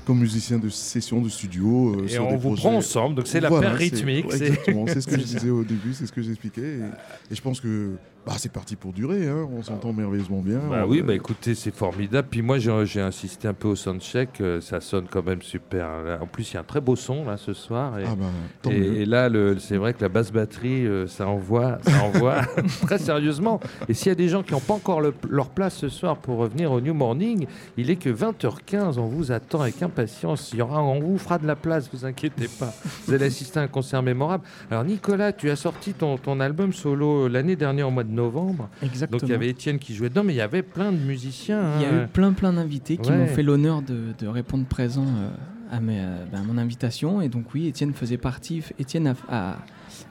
[0.08, 1.94] comme musicien de session de studio.
[2.00, 2.62] euh, Et sur on des vous projets.
[2.62, 4.24] prend ensemble, donc c'est la paire rythmique.
[4.24, 6.62] Exactement, c'est ce que je disais au début, c'est ce que j'expliquais.
[6.78, 7.90] Et, et je pense que
[8.26, 10.60] bah, c'est parti pour durer, hein, on s'entend merveilleusement bien.
[10.68, 12.28] Bah oui, bah écoutez, c'est formidable.
[12.30, 15.88] Puis moi, j'ai insisté un peu au soundcheck, euh, ça sonne quand même super.
[16.20, 17.98] En plus, il y a un très beau son là ce soir.
[17.98, 22.04] Et, Ah bah, et- là, c'est vrai que la basse batterie, euh, ça envoie, ça
[22.04, 22.42] envoie
[22.82, 23.60] très sérieusement.
[23.88, 26.18] Et s'il y a des gens qui n'ont pas encore le- leur place ce soir
[26.18, 27.46] pour revenir au New Morning,
[27.78, 28.98] il est que 20h15.
[28.98, 30.50] On vous attend avec impatience.
[30.52, 32.74] Il y aura, on vous fera de la place, vous inquiétez pas.
[33.06, 34.44] Vous allez assister à un concert mémorable.
[34.70, 38.68] Alors Nicolas, tu as sorti ton, ton album solo l'année dernière au mois de novembre.
[38.82, 39.18] Exactement.
[39.18, 41.76] Donc il y avait Étienne qui jouait dedans, mais il y avait plein de musiciens.
[41.76, 42.04] Il y a hein.
[42.04, 43.16] eu plein plein d'invités qui Ouais.
[43.18, 45.30] m'ont fait l'honneur de, de répondre présent euh,
[45.70, 47.20] à, mes, euh, ben, à mon invitation.
[47.20, 48.62] Et donc oui, Étienne faisait partie.
[48.78, 49.56] Étienne a, a-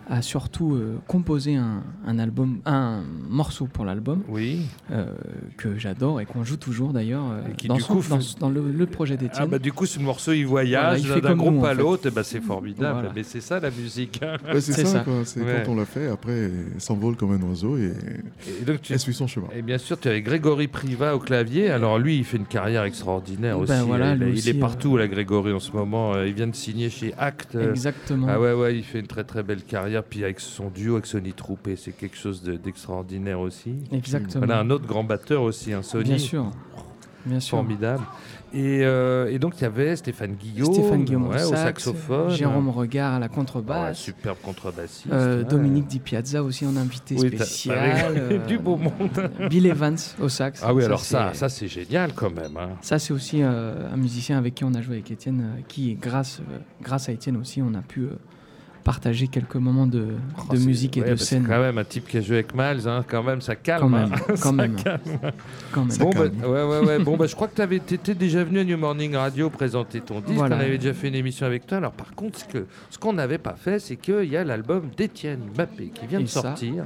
[0.10, 4.62] a surtout euh, composé un, un album, un morceau pour l'album Oui.
[4.92, 5.06] euh,
[5.58, 8.50] que j'adore et qu'on joue toujours d'ailleurs euh, dans, du son- coup, dans, fait- dans
[8.50, 9.44] le, le projet d'Étienne.
[9.44, 11.74] Ah bah du coup ce morceau il Voilà, voyage il fait d'un groupe nous, à
[11.74, 12.94] l'autre, bah, c'est formidable.
[13.00, 13.12] Voilà.
[13.16, 14.22] Mais c'est ça la musique.
[14.24, 14.38] hein.
[14.54, 15.00] Ouais, c'est ça, ça.
[15.02, 15.14] quoi.
[15.26, 15.64] C'est Ouais.
[15.66, 17.92] quand on l'a fait, après, il s'envole comme un oiseau et,
[18.62, 19.48] Et donc tu et suit son chemin.
[19.56, 21.70] Et bien sûr, tu avais Grégory Priva au clavier.
[21.70, 23.88] Alors lui, il fait une carrière extraordinaire Ben aussi.
[23.88, 26.14] voilà, il, lui il aussi, est euh, partout, là, Grégory, en ce moment.
[26.24, 27.56] Il vient de signer chez Act.
[27.56, 28.28] Exactement.
[28.30, 29.77] Ah ouais, ouais, il fait une très très belle carrière.
[30.10, 33.76] Puis avec son duo avec Sony Troupé, c'est quelque chose de- d'extraordinaire aussi.
[33.92, 34.46] Exactement.
[34.46, 36.06] Voilà, un autre grand batteur aussi, un Sony.
[36.06, 36.52] Bien sûr.
[37.26, 37.58] Bien sûr.
[37.58, 38.04] Formidable.
[38.54, 41.84] Et, euh, et donc il y avait Stéphane Guillaume, Stéphane Guillaume ouais, au, au sax,
[41.84, 42.30] saxophone.
[42.30, 43.98] Jérôme Regard à la Ouais, contrebasse.
[43.98, 45.08] superbe contrebassiste.
[45.12, 45.44] Euh.
[45.44, 47.78] Dominique Di Piazza aussi en invité Oui, spécial.
[48.06, 48.94] avec- du beau monde.
[49.50, 50.62] Bill Evans au sax.
[50.64, 52.56] Ah oui, alors ça, c'est- ça c'est génial quand même.
[52.56, 52.70] hein.
[52.82, 55.96] ça, c'est aussi euh, un musicien avec qui on a joué avec Étienne, euh, qui,
[55.96, 58.12] grâce, euh, grâce à Étienne aussi, on a pu euh,
[58.88, 60.08] partager quelques moments de,
[60.50, 61.44] Oh, musique et ouais, de scène.
[61.44, 63.82] C'est quand même un type qui a joué avec Miles, hein, quand même, ça calme.
[63.82, 64.22] Quand même, hein.
[64.28, 64.76] quand Ça même.
[64.76, 65.02] calme.
[65.74, 65.92] Quand même.
[65.92, 66.52] Ça Bon, bah, calme.
[66.52, 67.00] ouais, ouais, ouais.
[67.00, 70.22] bon, bah, je crois que tu étais déjà venu à New Morning Radio présenter ton
[70.22, 70.38] disque.
[70.38, 70.56] Voilà.
[70.56, 71.80] On avait déjà fait une émission avec toi.
[71.80, 72.40] Alors, par contre,
[72.90, 76.24] ce qu'on n'avait pas fait, c'est qu'il y a l'album d'Étienne Mbappé qui vient Et
[76.24, 76.86] de sortir.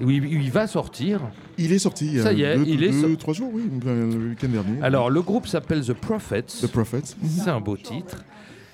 [0.00, 1.20] où il, va sortir.
[1.58, 3.16] Il est sorti il y a Ça y est, deux, il est deux, sorti.
[3.18, 4.80] trois jours, oui, le week-end dernier.
[4.82, 6.42] Alors, le groupe s'appelle The Prophets.
[6.62, 7.16] The Prophets.
[7.22, 8.24] C'est un beau titre.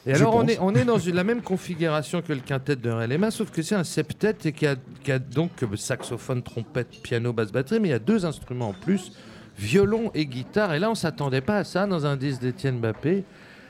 [0.06, 2.76] Et Je alors, on est, on est dans une- la même configuration que le quintet
[2.76, 6.43] de RLMA, sauf que c'est un septet et qui a, qui a donc euh, saxophone,
[6.43, 9.12] trompette, piano, basse, batterie, mais il y a deux instruments en plus,
[9.59, 10.74] violon et guitare.
[10.74, 13.24] Et là, on s'attendait pas à ça dans un disque d'Étienne Bappé.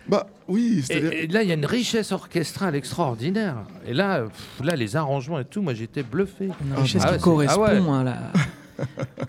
[0.09, 1.13] Bah oui, Et, c'est-à-dire.
[1.13, 3.57] et là, il y a une richesse orchestrale extraordinaire.
[3.87, 6.47] Et là, pff, là, les arrangements et tout, moi, j'étais bluffé.
[6.47, 8.01] Une Ah, richesse ah qui ouais, c'est- correspond ah ouais.
[8.01, 8.33] à la-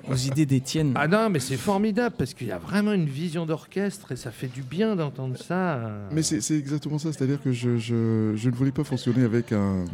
[0.09, 0.93] aux idées d'Étienne.
[0.95, 4.31] Ah non, mais c'est formidable parce qu'il y a vraiment une vision d'orchestre et ça
[4.31, 5.79] fait du bien d'entendre ça.
[6.11, 9.51] Mais c'est c'est exactement ça, c'est-à-dire que je, je, je ne voulais pas fonctionner avec
[9.51, 9.85] un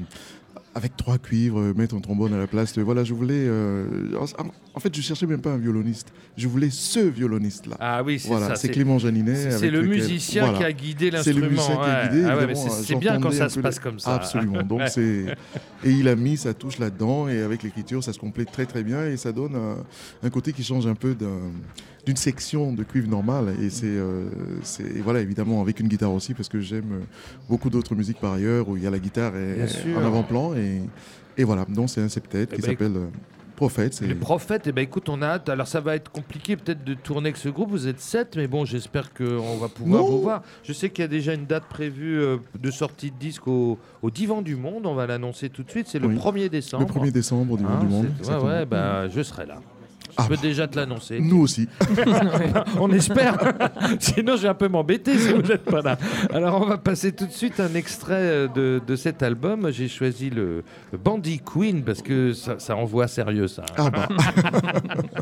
[0.73, 2.77] avec trois cuivres, euh, mettre un trombone à la place.
[2.77, 3.33] voilà, je voulais.
[3.45, 3.85] euh,
[4.73, 6.13] en, fait, je cherchais même pas un violoniste.
[6.37, 7.75] Je voulais ce violoniste-là.
[7.79, 8.55] Ah oui, c'est voilà, ça.
[8.55, 9.51] c'est Clément Janinet.
[9.51, 11.49] C'est le lequel- musicien qui a guidé C'est le l'instrument.
[11.49, 12.23] musicien qui a guidé.
[12.25, 14.15] Ah ouais, c'est c'est bien quand ça se passe comme ça.
[14.15, 14.63] Absolument.
[14.63, 14.89] Donc Ouais.
[14.89, 15.25] c'est
[15.83, 18.83] et il a mis sa touche là-dedans et avec l'écriture, ça se complète très très
[18.83, 19.77] bien et ça donne un,
[20.25, 21.51] un côté qui change un peu d'un-
[22.05, 24.25] d'une section de cuivre normale et c'est euh,
[24.63, 26.99] c'est- et voilà évidemment avec une guitare aussi parce que j'aime euh,
[27.49, 29.57] beaucoup d'autres musiques par ailleurs où il y a la guitare et-
[29.95, 30.81] en avant-plan et,
[31.37, 33.05] et voilà donc c'est un septet Eh qui ben, s'appelle euh,
[33.55, 34.01] Prophète.
[34.01, 35.47] Les prophètes, eh ben écoute, on a hâte.
[35.47, 37.69] Alors ça va être compliqué peut-être de tourner avec ce groupe.
[37.69, 40.09] Vous êtes sept, mais bon, j'espère qu'on va pouvoir Non.
[40.09, 40.41] vous voir.
[40.63, 43.77] Je sais qu'il y a déjà une date prévue euh, de sortie de disque au,
[44.01, 44.87] au Divan du Monde.
[44.87, 45.85] On va l'annoncer tout de suite.
[45.87, 46.15] C'est le Oui.
[46.15, 46.87] 1er décembre.
[46.91, 48.07] Le 1er décembre au niveau Hein, du monde.
[48.27, 49.59] Ouais, ouais, bah, je serai là.
[50.11, 50.41] Je Ah peux bah.
[50.41, 51.19] déjà te l'annoncer.
[51.19, 51.67] Nous aussi.
[52.79, 53.37] on espère.
[53.99, 55.97] Sinon, je vais un peu m'embêter si vous n'êtes pas là.
[56.33, 59.69] Alors, on va passer tout de suite un extrait euh, de, de cet album.
[59.71, 63.63] J'ai choisi le, le Bandy Queen parce que ça, ça envoie sérieux, ça.
[63.77, 64.07] Ah bah.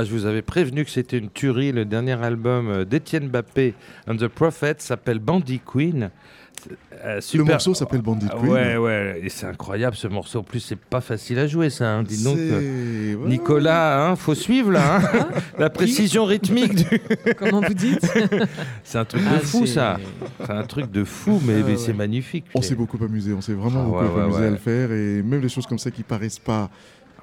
[0.00, 1.72] Ah, je vous avais prévenu que c'était une tuerie.
[1.72, 3.74] Le dernier album euh, d'Étienne Bappé
[4.08, 6.10] and the Prophet s'appelle Bandy Queen.
[7.04, 8.48] Euh, Le morceau s'appelle Bandit Queen.
[8.48, 10.38] Ouais, ouais, et c'est incroyable ce morceau.
[10.38, 11.94] En plus, c'est pas facile à jouer, ça.
[11.96, 12.02] hein.
[12.04, 13.28] Dis donc, euh, ouais.
[13.28, 14.98] Nicolas, hein, faut suivre là.
[14.98, 15.28] hein.
[15.58, 17.00] La précision rythmique, du-
[17.38, 18.08] Comment vous dites
[18.84, 19.98] c'est un truc de Ah, fou, ça.
[20.44, 21.76] C'est un truc de fou, mais, Ah, mais ouais.
[21.76, 22.44] c'est magnifique.
[22.54, 25.40] On s'est beaucoup amusé, on s'est vraiment Ah, beaucoup amusé à le faire et même
[25.40, 26.70] les choses comme ça qui paraissent pas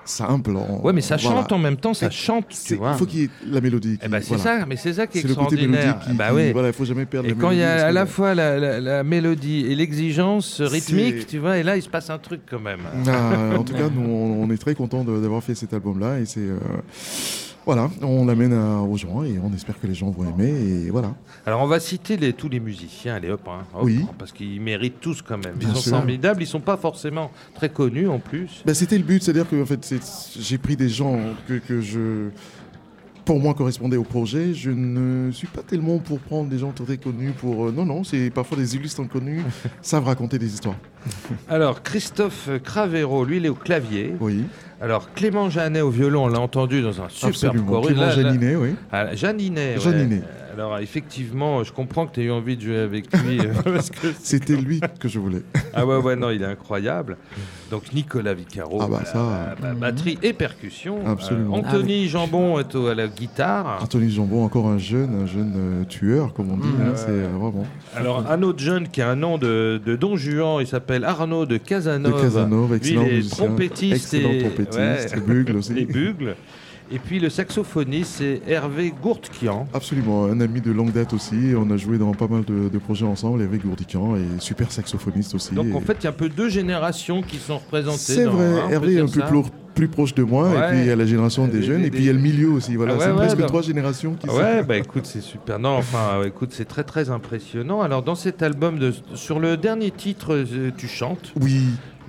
[0.05, 0.55] simples.
[0.55, 1.37] on- Ouais, mais ça voilà.
[1.41, 2.91] chante en même temps, ça chante, tu C'est- vois.
[2.93, 3.97] Il faut qu'il y ait la mélodie.
[4.01, 4.43] Eh qui- ben, c'est voilà.
[4.61, 5.67] ça, mais c'est ça qui est, extraordinaire.
[5.69, 6.51] mélodique qui, bah qui- ouais.
[6.53, 8.59] voilà, il faut jamais perdre Et la quand il y a à la fois la,
[8.59, 12.41] la- la mélodie et l'exigence rythmique, tu vois, et là il se passe un truc
[12.49, 12.81] quand même.
[13.07, 16.25] Ah, en tout cas, nous, on, on est très content d'avoir fait cet album-là et
[16.25, 16.57] c'est euh,
[17.65, 20.49] voilà, on l'amène aux gens et on espère que les gens vont aimer
[20.85, 21.15] et voilà.
[21.45, 24.05] Alors on va citer les- tous les musiciens, allez hop, hein, hop, Oui.
[24.19, 25.55] parce qu'ils méritent tous quand même.
[25.55, 25.91] Bien ils sont sûr.
[25.97, 28.61] formidables, ils sont pas forcément très connus en plus.
[28.65, 29.95] Ben, C'était le but, c'est-à-dire que en fait,
[30.39, 32.29] j'ai pris des gens que, que je
[33.25, 34.53] pour moi correspondaient au projet.
[34.53, 38.03] Je ne suis pas tellement pour prendre des gens très connus pour euh, non non,
[38.03, 39.41] c'est parfois des illustres inconnus
[39.81, 40.75] savent raconter des histoires.
[41.49, 44.13] Alors Christophe Cravero, lui il est au clavier.
[44.19, 44.43] Oui,
[44.85, 47.71] Alors Clément Janet au violon, on l'a entendu dans un superbe absolument.
[47.71, 47.87] chorus.
[47.95, 48.75] Clément Janinet, oui.
[48.91, 49.15] Ah, ouais.
[50.55, 53.39] Alors effectivement, je comprends que tu aies eu envie de jouer avec lui.
[53.39, 55.41] euh, parce que C'était lui que je voulais.
[55.77, 57.17] Ah ouais, ouais, non, il est incroyable.
[57.69, 60.99] Donc Nicolas Vicaro, Ah bah, à la- ça, à la batterie et percussion.
[61.05, 61.57] Absolument.
[61.57, 63.79] Euh, Anthony Jambon est au- à la guitare.
[63.83, 66.67] Anthony Jambon, encore un jeune, un jeune euh, tueur, comme on dit.
[66.69, 66.81] Mmh.
[66.87, 70.15] hein, c'est euh, vraiment Alors un autre jeune qui a un nom de, de Don
[70.15, 72.21] Juan, il s'appelle Arnaud de de Casanova.
[72.21, 75.17] Casanova, Lui, excellent il est musicien, trompettiste excellent et- trompettiste, ouais.
[75.17, 75.73] et bugle aussi.
[75.73, 76.35] Les bugles.
[76.91, 79.67] Et puis le saxophoniste, c'est Hervé Gourtkian.
[79.73, 81.35] Absolument, un ami de longue date aussi.
[81.57, 85.33] On a joué dans pas mal de, de projets ensemble avec Gourdican et super saxophoniste
[85.33, 85.55] aussi.
[85.55, 87.97] Donc Et en fait, il y a un peu deux générations qui sont représentées.
[87.97, 89.41] c'est vrai, Hervé est un peu plus,
[89.73, 90.57] plus proche de moi, Ouais.
[90.57, 92.09] et puis il y a la génération des Des- jeunes, des- et puis il y
[92.09, 92.75] a le milieu aussi.
[92.75, 95.57] Voilà, Ah ouais, c'est ouais, presque bah- trois générations qui Ouais, bah écoute, c'est super.
[95.57, 97.81] Non, enfin, écoute, c'est très très impressionnant.
[97.81, 101.33] Alors dans cet album, de, sur le dernier titre, euh, tu chantes.
[101.41, 101.61] Oui,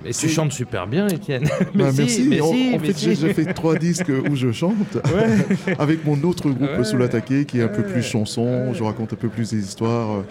[0.05, 1.43] Et tu chantes super bien, Étienne.
[1.75, 2.27] bah, mais si, merci.
[2.29, 3.15] mais en, si, en mais fait, si.
[3.15, 4.97] j'ai fait trois disques où je chante,
[5.79, 6.83] avec mon autre groupe Ouais.
[6.83, 8.43] sous l'attaqué, qui est un peu plus chanson.
[8.45, 8.73] Ouais.
[8.73, 10.17] Je raconte un peu plus des histoires.
[10.17, 10.21] euh,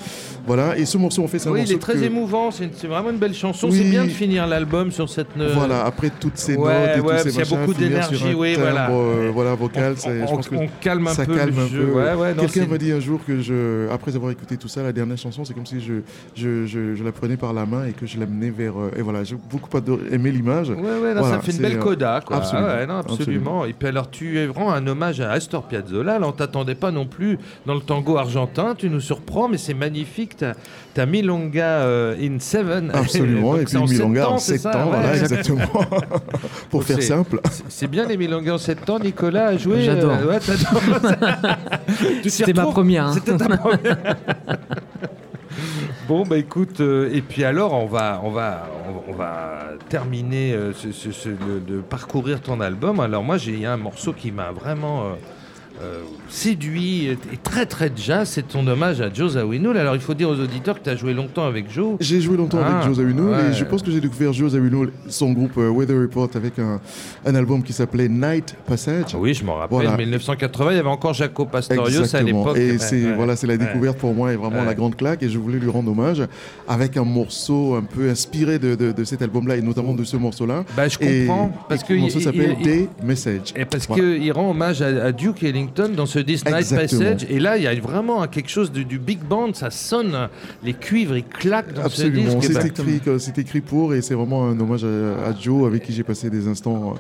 [0.47, 2.51] Voilà, et ce morceau, en fait, c'est un Oui, il est très que- émouvant.
[2.51, 3.69] C'est vraiment une belle chanson.
[3.71, 3.79] Oui.
[3.79, 5.29] C'est bien de finir l'album sur cette.
[5.39, 8.35] euh, Voilà, après toutes ces notes et tous ces qu'il y a machins, beaucoup d'énergie,
[8.35, 8.91] oui, voilà.
[8.91, 11.55] euh, voilà, vocal, on, c'est- je on- pense que on calme un ça peu calme
[11.57, 11.87] le un jeu.
[12.37, 12.41] peu.
[12.47, 15.45] Quelqu'un m'a dit un jour que je, après avoir écouté tout ça, la dernière chanson,
[15.45, 15.95] c'est comme si je,
[16.37, 18.79] je, je, je la prenais par la main et que je l'amenais vers.
[18.79, 19.25] euh, et voilà,
[19.57, 19.81] beaucoup pas
[20.11, 20.71] aimé l'image.
[20.71, 22.37] Ouais, ouais, Voilà, ça fait une belle euh, coda, quoi.
[22.39, 23.65] absolument, Ah ouais, non, absolument.
[23.65, 26.19] Et puis alors, tu es vraiment un hommage à Astor Piazzolla.
[26.19, 28.75] Là, on t'attendait pas non plus dans le tango argentin.
[28.77, 30.37] Tu nous surprends, mais c'est magnifique.
[30.37, 30.55] T'as
[31.03, 32.91] as Milonga euh, in Seven.
[32.95, 34.97] Absolument, et puis en sept Milonga temps, en c'est 7 ça, ans, ouais.
[34.97, 35.59] voilà, exactement.
[36.71, 37.41] Pour Donc, faire simple.
[37.69, 39.83] C'est- bien les Milonga en 7 ans, Nicolas a joué.
[39.83, 40.13] J'adore.
[40.23, 40.39] euh, ouais.
[42.23, 43.07] Tu C'était ma première.
[43.07, 43.13] hein.
[43.15, 43.97] C'était ta première.
[46.07, 48.69] Bon, bah écoute, euh, et puis alors, on va, on va,
[49.09, 50.73] on, va terminer euh,
[51.67, 53.01] de parcourir ton album.
[53.01, 55.17] Alors moi, j'ai un morceau qui m'a vraiment
[55.83, 58.29] euh, séduit et très très jazz.
[58.29, 59.77] C'est ton hommage à Joe Zawinul.
[59.77, 61.97] Alors il faut dire aux auditeurs que tu as joué longtemps avec Joe.
[62.01, 63.51] J'ai joué longtemps Ah, avec Joe Zawinul ouais.
[63.51, 66.81] et je pense que j'ai découvert Joe Zawinul, son groupe euh, Weather Report, avec un,
[67.25, 69.07] un album qui s'appelait Night Passage.
[69.15, 69.79] Ah oui, je m'en rappelle.
[69.83, 69.97] Voilà.
[69.97, 72.39] 1980, il y avait encore Jaco Pastorius à Exactement.
[72.41, 72.57] l'époque.
[72.59, 73.15] Et Ouais, c'est ouais.
[73.15, 75.23] voilà, c'est la découverte pour moi et vraiment la grande claque.
[75.23, 76.23] Et je voulais lui rendre hommage
[76.69, 80.17] avec un morceau un peu inspiré de, de- de cet album-là et notamment de ce
[80.17, 80.65] morceau-là.
[80.77, 81.53] Bah, je Et- comprends.
[81.69, 83.53] parce et que le morceau s'appelle Day Message.
[83.57, 84.03] Et parce Voilà.
[84.03, 86.69] qu'il rend hommage à, à Duke Ellington dans ce This Night.
[86.75, 87.27] Passage.
[87.29, 89.53] Et là, il y a vraiment quelque chose du big band.
[89.55, 90.29] Ça sonne,
[90.65, 92.61] les cuivres, ils claquent dans Absolument, ce disque.
[92.63, 95.85] c'est écrit, que- c'est écrit pour et c'est vraiment un hommage à, à Joe avec
[95.85, 96.99] qui j'ai passé des instants, euh,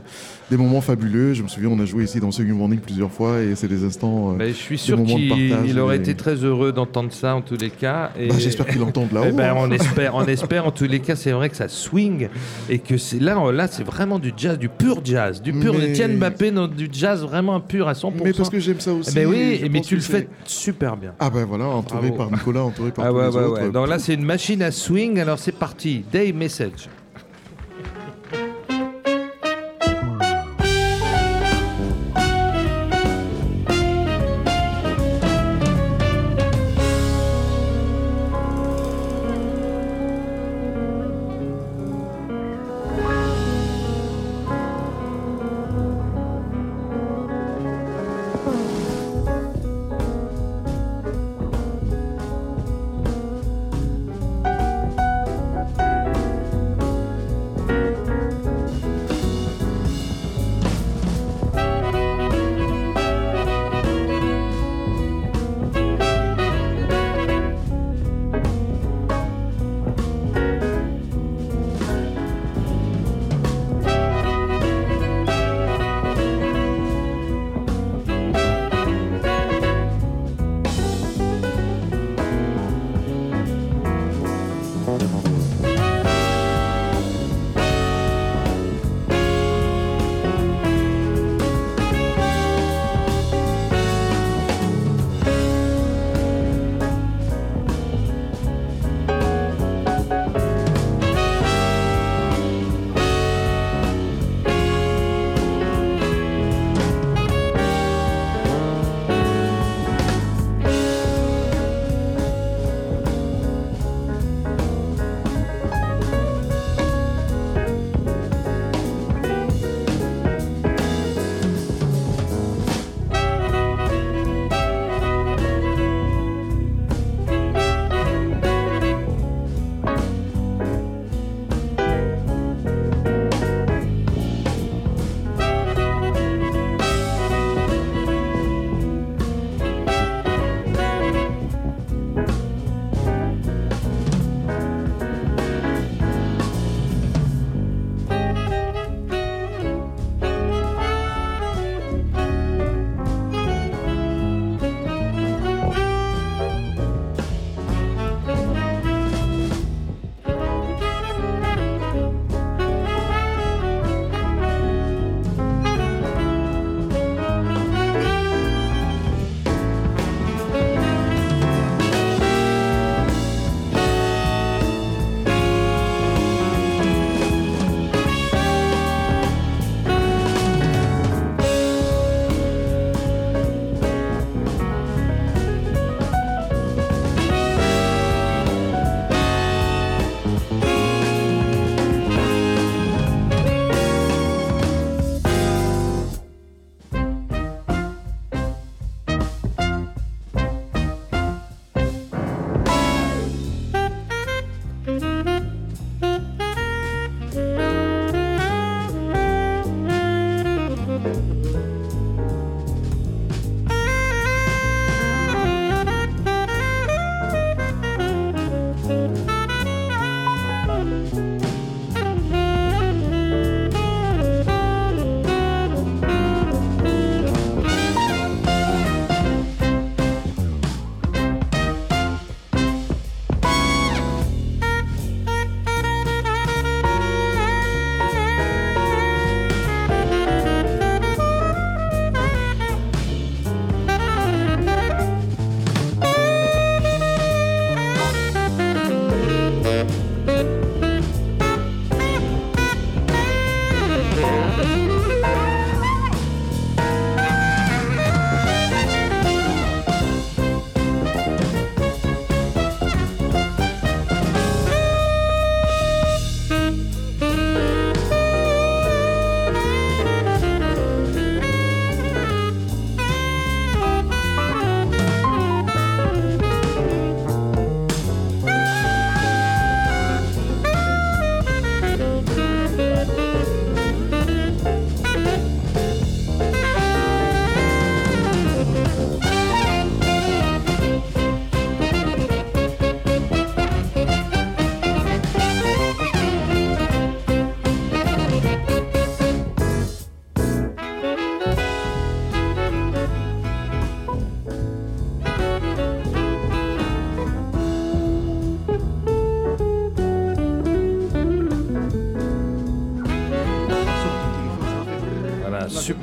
[0.50, 1.34] des moments fabuleux.
[1.34, 3.68] Je me souviens, on a joué ici dans ce New Morning plusieurs fois et c'est
[3.68, 4.32] des instants.
[4.38, 7.70] bah, je suis sûr qu'il aurait et- été très heureux d'entendre ça en tous les
[7.70, 8.12] cas.
[8.18, 8.28] Et...
[8.28, 9.24] bah, J'espère qu'il entend de là-haut.
[9.28, 9.56] Eh ben, hein.
[9.58, 10.66] on espère, on espère.
[10.66, 12.28] En tous les cas, c'est vrai que ça swing
[12.70, 15.74] et que c'est là, là, c'est vraiment du jazz, du pur jazz, du pur.
[15.74, 18.12] Mais- Etienne Mbappé, du jazz vraiment pur à 100%.
[18.24, 19.10] Mais parce que j'aime ça aussi.
[19.12, 21.14] Eh ben oui, et je mais tu le fais super bien.
[21.18, 22.16] Ah ben voilà, entouré Bravo.
[22.16, 23.62] par Nicolas, entouré par Ah tous ouais, les ouais, autres.
[23.62, 23.70] ouais.
[23.70, 25.18] Donc là, c'est une machine à swing.
[25.20, 26.04] Alors c'est parti.
[26.12, 26.88] Day Message.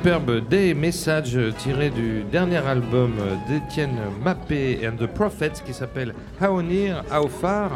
[0.04, 3.14] Superbe Day Message euh, tiré du dernier album
[3.48, 6.12] d'Étienne Mappé and the Prophets qui s'appelle
[6.42, 7.70] How Near, How Far.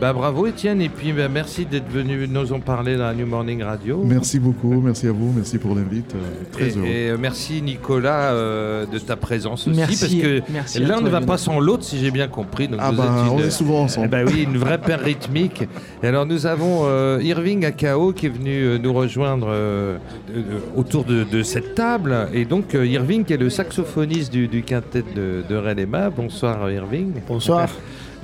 [0.00, 3.26] Bah, bravo Étienne et puis bah, merci d'être venu nous en parler dans la New
[3.26, 4.02] Morning Radio.
[4.04, 6.12] Merci beaucoup, merci à vous, merci pour l'invite.
[6.16, 6.86] euh, Très Et, heureux.
[6.86, 10.14] et, euh, merci Nicolas euh, de ta présence aussi Merci, parce
[10.74, 12.66] que l'un ne va pas sans l'autre si j'ai bien compris.
[12.66, 14.08] Donc Ah vous bah, êtes on une- est souvent ensemble.
[14.08, 15.62] ben oui, une vraie paire rythmique.
[16.02, 19.96] Et alors nous avons euh, Irving Akao qui est venu euh, nous rejoindre euh,
[20.34, 20.42] euh,
[20.76, 22.28] autour de, de cette table.
[22.34, 26.10] Et donc euh, Irving qui est le saxophoniste du, du quintet de, de Relema.
[26.10, 27.12] Bonsoir Irving.
[27.28, 27.68] Bonsoir.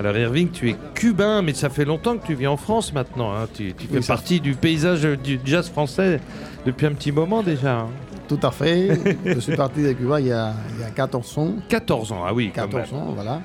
[0.01, 3.33] Alors Irving, tu es cubain, mais ça fait longtemps que tu vis en France maintenant.
[3.35, 3.47] hein.
[3.53, 6.21] Tu, tu fais Oui, partie du paysage du jazz français
[6.65, 7.81] depuis un petit moment déjà.
[7.81, 7.89] hein.
[8.27, 8.99] Tout à fait.
[9.27, 11.53] je suis parti de Cuba il y a, il y a 14 ans.
[11.69, 13.01] 14 ans, ah oui, quand 14 même.
[13.03, 13.43] ans, voilà.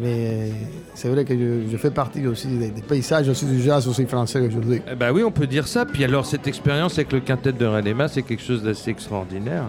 [0.00, 0.50] Mais
[0.94, 4.04] c'est vrai que je, je fais partie aussi des, des paysages aussi du jazz aussi
[4.06, 4.82] français aujourd'hui.
[4.90, 5.84] Eh ben oui, on peut dire ça.
[5.86, 9.64] Puis alors cette expérience avec le quintet de Relema, c'est quelque chose d'assez extraordinaire.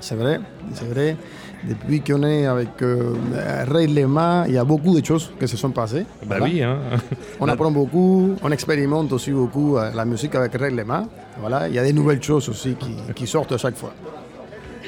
[0.00, 0.40] C'est vrai,
[0.74, 1.16] c'est vrai.
[1.68, 3.14] Depuis qu'on est avec euh,
[3.70, 6.04] Ray Lema, il y a beaucoup de choses qui se sont passées.
[6.26, 6.44] Bah Voilà.
[6.44, 6.78] oui, hein.
[7.38, 11.04] On apprend beaucoup, on expérimente aussi beaucoup euh, la musique avec Ray Lema.
[11.40, 13.92] Voilà, il y a des nouvelles choses aussi qui, qui sortent à chaque fois.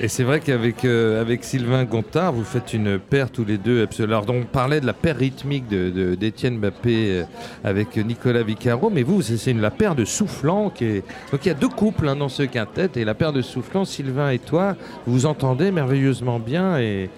[0.01, 3.87] Et c'est vrai qu'avec euh, avec Sylvain Gontard, vous faites une paire tous les deux.
[4.01, 7.25] Alors, on parlait de la paire rythmique de- de- d'Étienne Mbappé euh,
[7.62, 10.71] avec Nicolas Vicaro, mais vous, c'est une- la paire de soufflants.
[10.71, 11.05] Qui est...
[11.31, 13.85] Donc il y a deux couples hein, dans ce quintet, et la paire de soufflants,
[13.85, 14.75] Sylvain et toi,
[15.07, 16.77] vous vous entendez merveilleusement bien.
[16.79, 17.09] Et,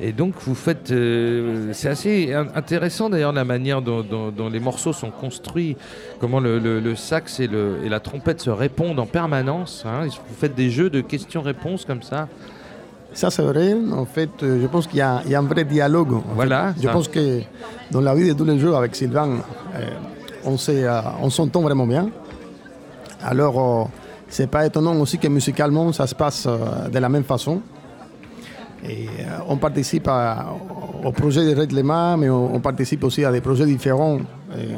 [0.00, 0.90] et donc vous faites...
[0.90, 5.76] euh, c'est assez in- intéressant d'ailleurs la manière dont, dont- dont les morceaux sont construits,
[6.20, 9.84] comment le, le- le sax et, le- et la trompette se répondent en permanence.
[9.86, 10.06] hein.
[10.06, 12.28] Vous faites des jeux de questions-réponses comme ça?
[13.14, 13.74] Ça, c'est vrai.
[13.94, 16.20] En fait, euh, je pense qu'il y, a il y a un vrai dialogue.
[16.34, 16.82] Voilà, fait.
[16.82, 17.40] Je pense que
[17.90, 19.38] dans la vie de tous les jours avec Sylvain,
[19.74, 19.88] euh,
[20.44, 22.10] on euh, s'entend vraiment bien.
[23.24, 23.88] Alors,
[24.28, 27.62] c'est pas étonnant aussi que musicalement, ça se passe de la même façon.
[28.84, 30.46] Et euh, on participe à-
[31.04, 34.18] au projet de Red Lema, mais on, on participe aussi à des projets différents
[34.52, 34.74] euh,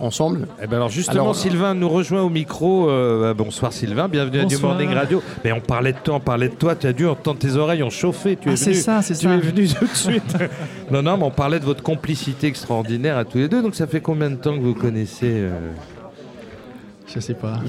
[0.00, 0.46] ensemble.
[0.62, 2.88] Eh ben alors justement, Alors, Sylvain nous rejoint au micro.
[2.88, 4.72] Euh, bonsoir Sylvain, bienvenue Bonsoir.
[4.72, 5.22] à Du Morning Radio.
[5.44, 6.74] Mais on parlait de toi, on parlait de toi.
[6.74, 8.36] Tu as dû entendre tes oreilles ont chauffé.
[8.36, 8.80] Tu Ah, es c'est venu.
[8.82, 9.34] ça, c'est Tu ça.
[9.34, 10.36] es venu tout de suite.
[10.90, 13.60] non, non, mais on parlait de votre complicité extraordinaire à tous les deux.
[13.62, 15.50] Donc ça fait combien de temps que vous connaissez euh,
[17.14, 17.60] Je sais pas.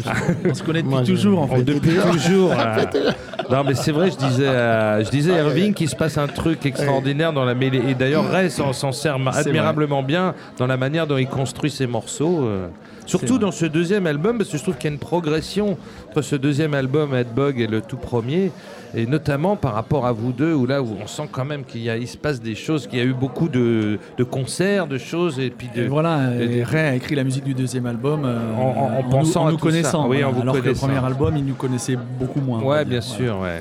[0.48, 1.64] On se connaît depuis Moi, toujours en fait.
[1.64, 2.52] Depuis toujours.
[2.52, 3.12] euh,
[3.50, 6.28] Non, mais c'est vrai, je disais, à- je disais à Irving qu'il se passe un
[6.28, 7.82] truc extraordinaire dans la mêlée.
[7.90, 11.88] Et d'ailleurs, Ray s'en s'en sert admirablement bien dans la manière dont il construit ses
[11.88, 12.44] morceaux.
[12.46, 12.68] euh.
[13.08, 15.76] Surtout dans ce deuxième album, parce que je trouve qu'il y a une progression
[16.10, 18.52] entre ce deuxième album, Headbug, et le tout premier.
[18.96, 21.82] Et notamment par rapport à vous deux, où là, où on sent quand même qu'il
[21.82, 24.88] y a, il se passe des choses, qu'il y a eu beaucoup de, de concerts,
[24.88, 25.84] de choses, et puis de.
[25.84, 29.04] Et voilà, et- Ray a écrit la musique du deuxième album euh, En- en- en
[29.10, 29.72] pensant nous, à nous tout ça.
[29.72, 30.08] connaissant.
[30.10, 30.88] Oui, en vous alors que le connaissant.
[30.88, 32.62] premier album, il nous connaissait beaucoup moins.
[32.62, 33.00] Ouais, dire.
[33.00, 33.26] bien Voilà.
[33.26, 33.60] sûr, ouais.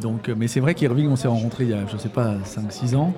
[0.00, 2.34] Donc, euh, mais c'est vrai qu'Irving, on s'est rencontrés il y a, je sais pas,
[2.44, 3.12] 5-6 ans.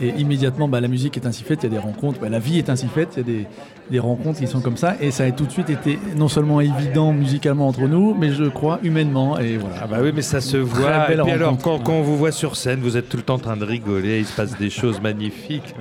[0.00, 2.38] Et immédiatement, bah, la musique est ainsi faite, il y a des rencontres, bah, la
[2.40, 3.46] vie est ainsi faite, il y a des,
[3.90, 4.96] des rencontres qui sont comme ça.
[5.00, 8.44] Et ça a tout de suite été non seulement évident musicalement entre nous, mais je
[8.44, 9.38] crois humainement.
[9.38, 9.76] Et voilà.
[9.82, 10.88] Ah bah oui, mais ça se voit.
[11.10, 13.34] Et puis alors, quand, quand on vous voit sur scène, vous êtes tout le temps
[13.34, 15.74] en train de rigoler, il se passe des choses magnifiques.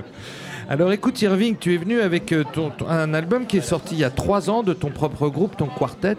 [0.69, 3.95] Alors écoute Irving, tu es venu avec euh, ton, ton- un album qui est sorti
[3.95, 6.15] il y a trois ans de ton propre groupe, ton quartet.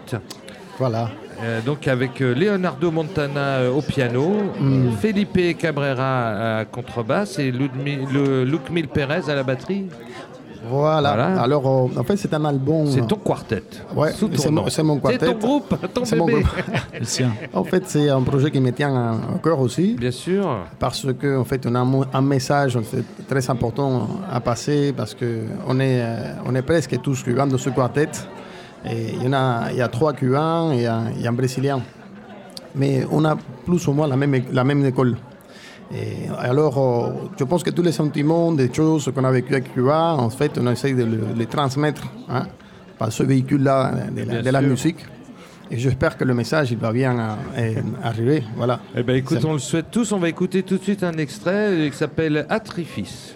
[0.77, 1.09] Voilà.
[1.43, 4.91] Euh, donc avec euh, Leonardo Montana euh, au piano, Mm.
[5.01, 9.85] Felipe Cabrera à contrebasse et Ludmi- le Lucmil Perez à la batterie.
[10.67, 11.09] Voilà.
[11.13, 11.41] Voilà.
[11.41, 12.87] Alors, euh, en fait, c'est un album.
[12.87, 13.61] C'est ton quartet.
[13.95, 14.67] Ouais, c'est mon- nom.
[14.69, 15.33] c'est ton quartet.
[15.35, 16.41] groupe, ton C'est mon bébé.
[16.41, 16.55] groupe.
[16.99, 17.31] Le sien.
[17.53, 19.93] En fait, c'est un projet qui me tient à à cœur aussi.
[19.93, 20.65] Bien sûr.
[20.79, 22.79] Parce que en fait, on a un mo- un message
[23.27, 26.01] très important à passer parce que on est,
[26.47, 28.09] on est presque tous cubains dans ce quartet.
[28.89, 31.81] Et il y en a, il y a trois cubains et un, et un brésilien.
[32.75, 33.35] Mais on a
[33.65, 35.15] plus ou moins la même, la même école.
[35.93, 39.73] Et alors, euh, je pense que tous les sentiments, des choses qu'on a vécues avec
[39.73, 42.47] Cuba, en fait, on essaye de le- les transmettre hein,
[42.97, 44.97] par ce véhicule-là de, la- de musique.
[45.71, 48.43] Et j'espère que le message il va bien euh, arriver.
[48.55, 48.79] Voilà.
[48.95, 50.11] Eh ben écoute, on le souhaite tous.
[50.11, 52.45] On va écouter tout de suite un extrait qui s'appelle.
[52.49, 53.35] Atrifice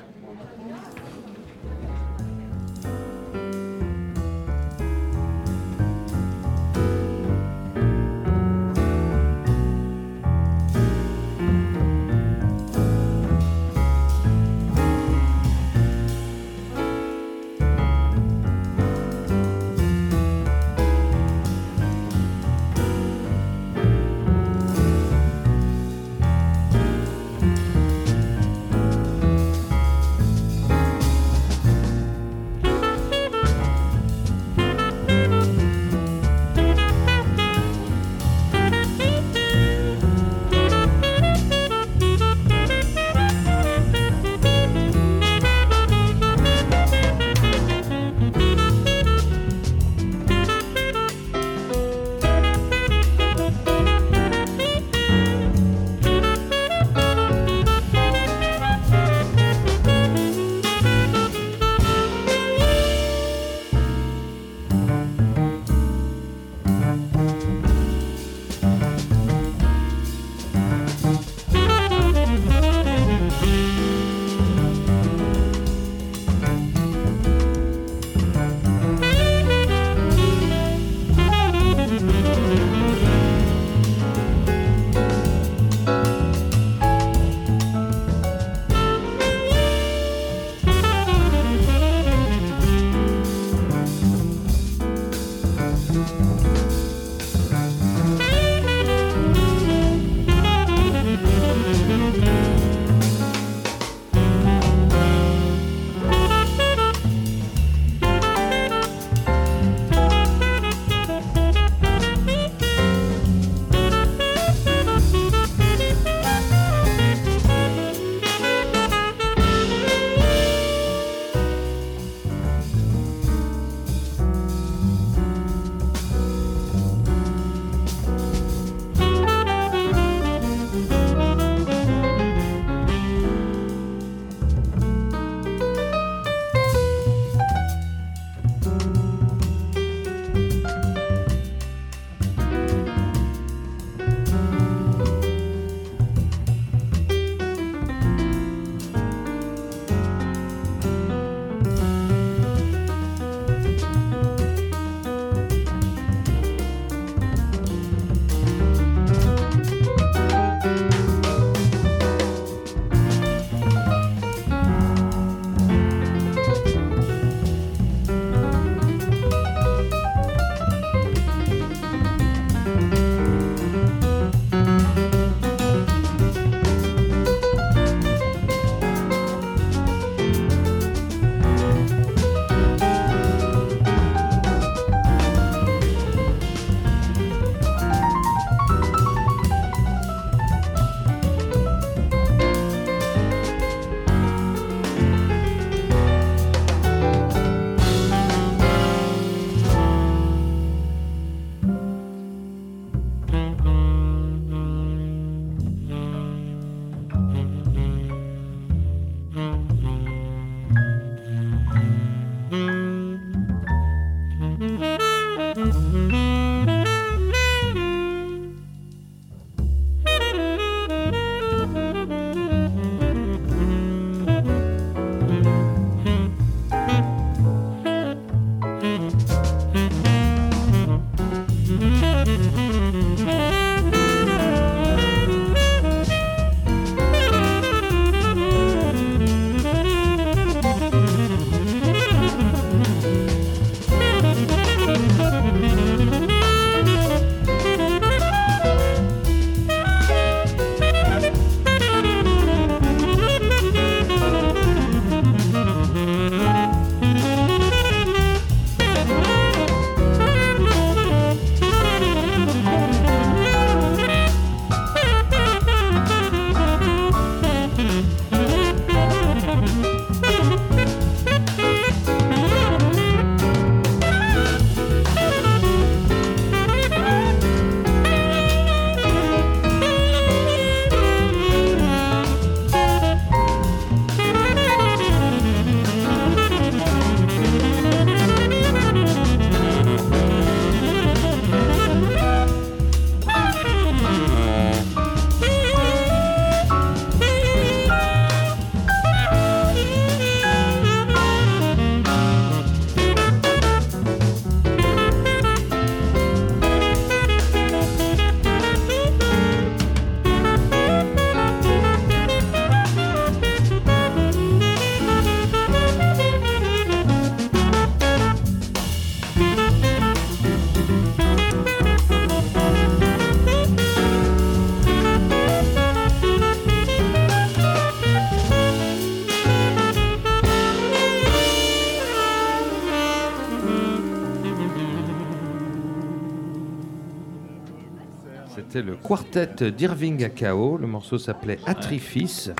[339.09, 340.77] quartet d'Irving Akao.
[340.77, 342.51] Le morceau s'appelait Atrifis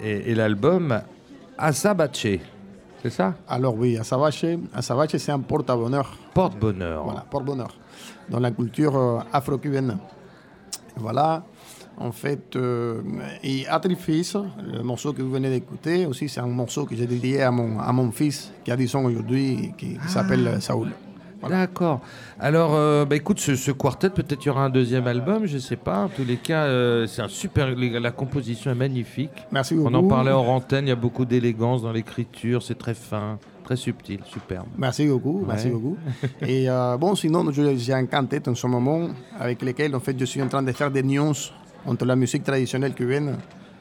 [0.00, 1.00] et, et l'album
[1.58, 2.38] Asabache.
[3.02, 3.34] C'est ça?
[3.48, 6.16] Alors oui, Asabache, Asabache c'est un porte-bonheur.
[6.32, 7.02] Porte-bonheur.
[7.02, 7.76] Voilà, porte-bonheur.
[8.28, 9.98] Dans la culture euh, afro-cubaine.
[10.94, 11.42] Voilà.
[11.98, 13.02] En fait, euh,
[13.42, 17.42] et Atrifis, le morceau que vous venez d'écouter, aussi c'est un morceau que j'ai dédié
[17.42, 20.90] à mon, à mon fils qui a 10 ans aujourd'hui, qui, qui s'appelle Saoul.
[21.48, 22.00] D'accord.
[22.38, 25.58] Alors, euh, bah, écoute, ce, ce quartet, peut-être il y aura un deuxième album, je
[25.58, 26.04] sais pas.
[26.04, 27.68] En tous les cas, euh, c'est un super.
[27.76, 29.30] La composition est magnifique.
[29.50, 30.08] Merci On en beaucoup.
[30.08, 30.86] parlait hors antenne.
[30.86, 32.62] Il y a beaucoup d'élégance dans l'écriture.
[32.62, 34.66] C'est très fin, très subtil, superbe.
[34.76, 35.96] Merci beaucoup, merci beaucoup.
[36.46, 39.08] Et euh, bon, sinon, je- j'ai un quintet en ce moment
[39.38, 41.52] avec lequel, en fait, je suis en train de faire des nuances
[41.86, 43.36] entre la musique traditionnelle cubaine,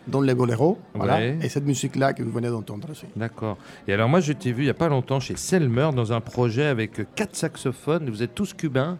[0.09, 3.05] dont les boléros, voilà, et cette musique-là que vous venez d'entendre aussi.
[3.15, 3.57] D'accord.
[3.87, 6.21] Et alors, moi, je t'ai vu il y a pas longtemps chez Selmer dans un
[6.21, 8.09] projet avec quatre saxophones.
[8.09, 8.97] Vous êtes tous cubains.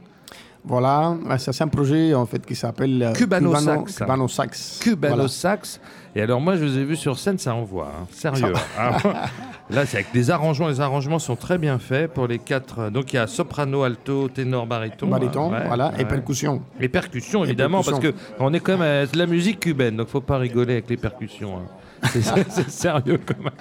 [0.65, 3.97] Voilà, euh, ça c'est un projet en fait qui s'appelle euh, Cubano Cubano- Sax.
[3.97, 4.79] Cubano Sax.
[4.81, 5.29] Cubano Voilà.
[5.29, 5.79] sax.
[6.15, 7.85] Et alors, moi, je vous ai vu sur scène, ça envoie.
[7.95, 8.07] hein.
[8.11, 8.51] Sérieux.
[8.77, 8.97] Ah,
[9.69, 10.67] Là, c'est avec des arrangements.
[10.67, 12.89] Les arrangements sont très bien faits pour les quatre.
[12.89, 15.07] Donc, il y a soprano, alto, ténor, baryton.
[15.07, 15.59] Bariton, hein.
[15.59, 16.63] Ouais, voilà, et percussion.
[16.79, 18.11] Les percussions, Et évidemment, percussions.
[18.11, 20.89] parce que on est quand même à la musique cubaine, donc faut pas rigoler avec
[20.89, 21.57] les percussions.
[21.57, 21.67] hein.
[22.11, 23.53] C'est sérieux quand même.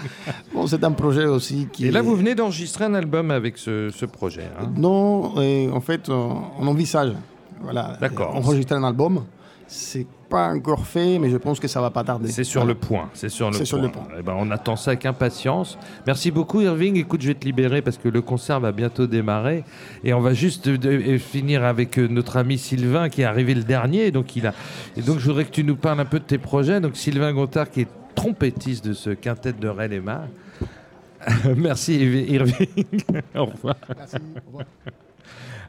[0.55, 1.87] Bon, c'est un projet aussi qui.
[1.87, 4.49] Et là, est- vous venez d'enregistrer un album avec ce, ce projet.
[4.61, 4.71] hein.
[4.77, 7.13] Non, euh, en fait, on envisage.
[7.61, 7.97] Voilà.
[8.01, 8.35] D'accord.
[8.37, 9.25] Enregistrer un album.
[9.67, 12.29] C'est pas encore fait, mais je pense que ça va pas tarder.
[12.29, 12.75] C'est sur Voilà.
[12.75, 13.09] le point.
[13.15, 13.65] C'est sur le point.
[13.65, 14.07] sur le point.
[14.19, 15.79] Eh ben, on attend ça avec impatience.
[16.07, 16.97] Merci beaucoup, Irving.
[16.97, 19.65] Écoute, je vais te libérer parce que le concert va bientôt démarrer.
[20.05, 23.25] Et on va juste euh, de- euh, finir avec euh, notre ami Sylvain qui est
[23.25, 24.11] arrivé le dernier.
[24.11, 24.55] Donc, il a...
[24.97, 26.81] Et donc, je voudrais que tu nous parles un peu de tes projets.
[26.81, 30.27] Donc, Sylvain Gontard qui est trompettiste de ce quintet de Relema.
[31.57, 31.97] Merci,
[32.29, 32.67] Irving.
[33.35, 33.77] Au revoir.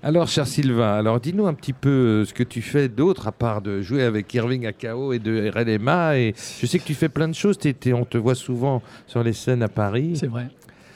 [0.02, 3.32] Alors, cher Sylvain, alors dis-nous un petit peu euh, ce que tu fais d'autre à
[3.34, 6.18] part de jouer avec Irving Akao et de RLMA.
[6.18, 7.58] Et je sais que tu fais plein de choses.
[7.94, 10.14] On te voit souvent sur les scènes à Paris.
[10.16, 10.48] C'est vrai.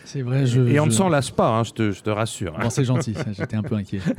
[0.06, 0.46] C'est vrai.
[0.46, 2.54] Je, et on ne je- s'en lasse pas, hein, je, te, je te rassure.
[2.62, 4.00] Bon, c'est gentil, j'étais un peu inquiet.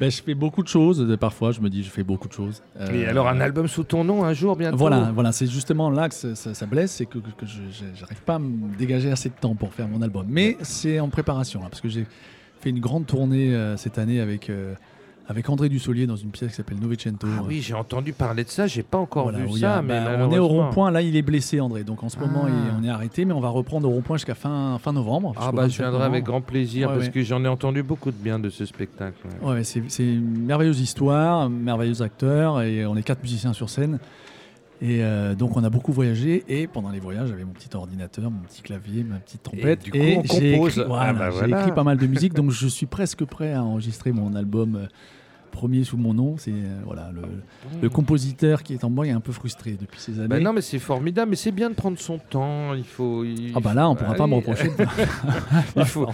[0.00, 0.98] Ben, je fais beaucoup de choses.
[0.98, 2.64] de- Parfois, je me dis, je fais beaucoup de choses.
[2.90, 4.76] Et Euh, alors, un album sous ton nom un jour bientôt?
[4.76, 7.60] Voilà, voilà c'est justement là que ça, ça- ça blesse, c'est que, que je
[8.00, 10.26] n'arrive pas à me dégager assez de temps pour faire mon album.
[10.28, 12.06] Mais c'est en préparation, là, parce que j'ai
[12.64, 14.74] fait une grande tournée euh, cette année avec, euh,
[15.28, 17.26] avec André Dussolier dans une pièce qui s'appelle Novecento.
[17.38, 18.66] Ah oui, j'ai entendu parler de ça.
[18.66, 19.76] J'ai pas encore Voilà, vu ça.
[19.76, 22.18] a- mais bah, on est au rond-point, là il est blessé André, donc en ce
[22.18, 22.48] moment Ah.
[22.50, 25.34] il- on est arrêté, mais on va reprendre au rond-point jusqu'à fin, fin novembre.
[25.36, 27.12] Ah bah je 27 viendrai avec grand plaisir Ouais, parce ouais.
[27.12, 29.14] que j'en ai entendu beaucoup de bien de ce spectacle.
[29.42, 29.48] ouais.
[29.50, 33.98] Ouais, c'est c'est une merveilleuse histoire, merveilleux acteur, et on est quatre musiciens sur scène.
[34.82, 38.30] Et euh, donc on a beaucoup voyagé, et pendant les voyages, j'avais mon petit ordinateur,
[38.30, 39.84] mon petit clavier, ma petite trompette.
[39.84, 40.78] du coup, on j'ai compose.
[40.78, 41.60] écrit, voilà, Ah bah j'ai voilà.
[41.60, 44.86] écrit pas mal de musique, donc je suis presque prêt à enregistrer mon album euh,
[45.54, 46.36] premier sous mon nom.
[46.36, 47.22] C'est euh, voilà le,
[47.80, 50.28] le compositeur qui est en moi est un peu frustré depuis ces années.
[50.28, 52.74] Bah non mais c'est formidable, mais c'est bien de prendre son temps.
[52.74, 53.24] Il faut.
[53.24, 54.68] il Ah bah là, on pourra pas me reprocher.
[54.68, 54.84] de-
[55.76, 56.06] Il faut-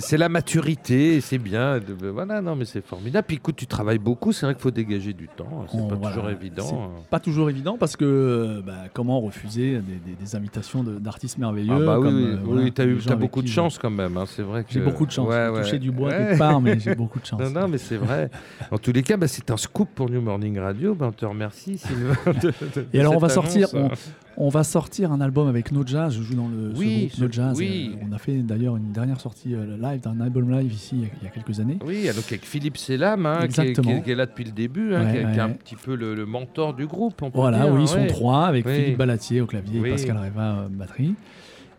[0.00, 1.78] c'est la maturité, c'est bien.
[1.78, 3.26] de- de- voilà, non, mais c'est formidable.
[3.28, 5.66] Puis écoute, tu travailles beaucoup, c'est vrai qu'il faut dégager du temps.
[5.70, 6.90] C'est On- pas voilà, toujours évident.
[7.10, 11.74] Pas toujours évident parce que bah, comment refuser des, des- des invitations de- d'artistes merveilleux
[11.74, 13.90] Ah bah oui, comme, oui, euh, oui, voilà, t'as eu, avec beaucoup de chance quand
[13.90, 14.16] même.
[14.16, 15.28] hein, c'est vrai que J'ai beaucoup de chance.
[15.28, 15.62] Ouais, ouais.
[15.62, 16.16] touché du bois Ouais.
[16.16, 17.40] quelque part, mais j'ai beaucoup de chance.
[17.40, 18.30] Non, non, mais c'est vrai.
[18.72, 20.94] En tous les cas, bah, c'est un scoop pour New Morning Radio.
[20.94, 22.14] Ben, on te remercie, Sylvain.
[22.26, 22.52] de- de-
[22.82, 23.66] de Et alors on va sortir,
[24.36, 26.14] on, va sortir un album avec No Jazz.
[26.16, 27.58] Je joue dans le ce Oui, groupe No Jazz.
[27.58, 27.96] oui.
[28.00, 31.00] Euh, on a fait d'ailleurs une dernière sortie euh, live d'un album live ici il
[31.00, 31.78] y a, il y a quelques années.
[31.84, 33.96] Oui, donc avec Philippe Selam, hein, qui, est, qui Exactement.
[33.98, 35.76] est- qui est là depuis le début, hein, Ouais, qui, est- qui est un petit
[35.76, 37.20] peu le, le mentor du groupe.
[37.22, 38.06] On peut Voilà, dire, oui, ils sont ouais.
[38.06, 38.68] trois avec.
[38.68, 41.14] Philippe Balatier au clavier et Pascal Reva euh, batterie.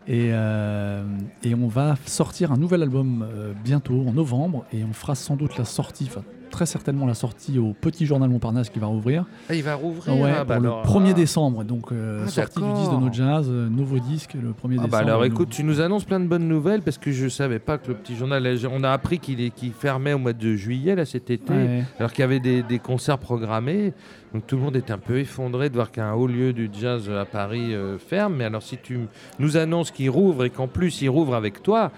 [0.08, 1.04] Et, euh,
[1.44, 5.38] et on va sortir un nouvel album euh, bientôt, en novembre, et on fera sans
[5.38, 9.26] doute la sortie, enfin très certainement la sortie au Petit Journal Montparnasse qui va rouvrir.
[9.50, 10.16] Ah, il va rouvrir.
[10.16, 11.14] Ouais, ah, bah pour alors, le 1er ah.
[11.14, 14.54] décembre, donc euh, Ah, sortie du disque de No Jazz, euh, nouveau disque le 1er
[14.64, 14.88] Ah décembre.
[14.90, 17.60] bah alors Nous- écoute, tu nous annonces plein de bonnes nouvelles parce que je savais
[17.60, 20.96] pas que le petit journal, on a appris qu'il est- fermait au mois de juillet
[20.96, 21.84] là cet été, Ouais.
[22.00, 23.94] alors qu'il y avait des, des concerts programmés.
[24.34, 27.10] Donc tout le monde était un peu effondré de voir qu'un haut lieu du jazz
[27.10, 28.36] à Paris euh, ferme.
[28.38, 29.00] Mais alors si tu
[29.40, 31.92] nous annonces qu'il rouvre et qu'en plus il rouvre avec toi,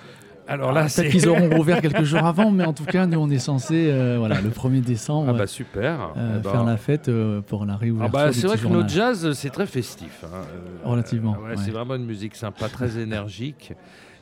[0.47, 3.05] alors là Ah, c'est Peut-être qu'ils auront rouvert quelques jours avant, mais en tout cas,
[3.05, 6.11] nous, on est censé, euh, voilà, le 1er décembre, Ah bah super.
[6.17, 8.57] euh, Eh ben, faire la fête euh, pour la Ah réouverture bah, du c'est vrai
[8.57, 10.23] que notre jazz, c'est très festif.
[10.25, 10.41] hein.
[10.83, 11.57] Relativement, ouais, ouais.
[11.57, 13.73] C'est vraiment une musique sympa, très énergique.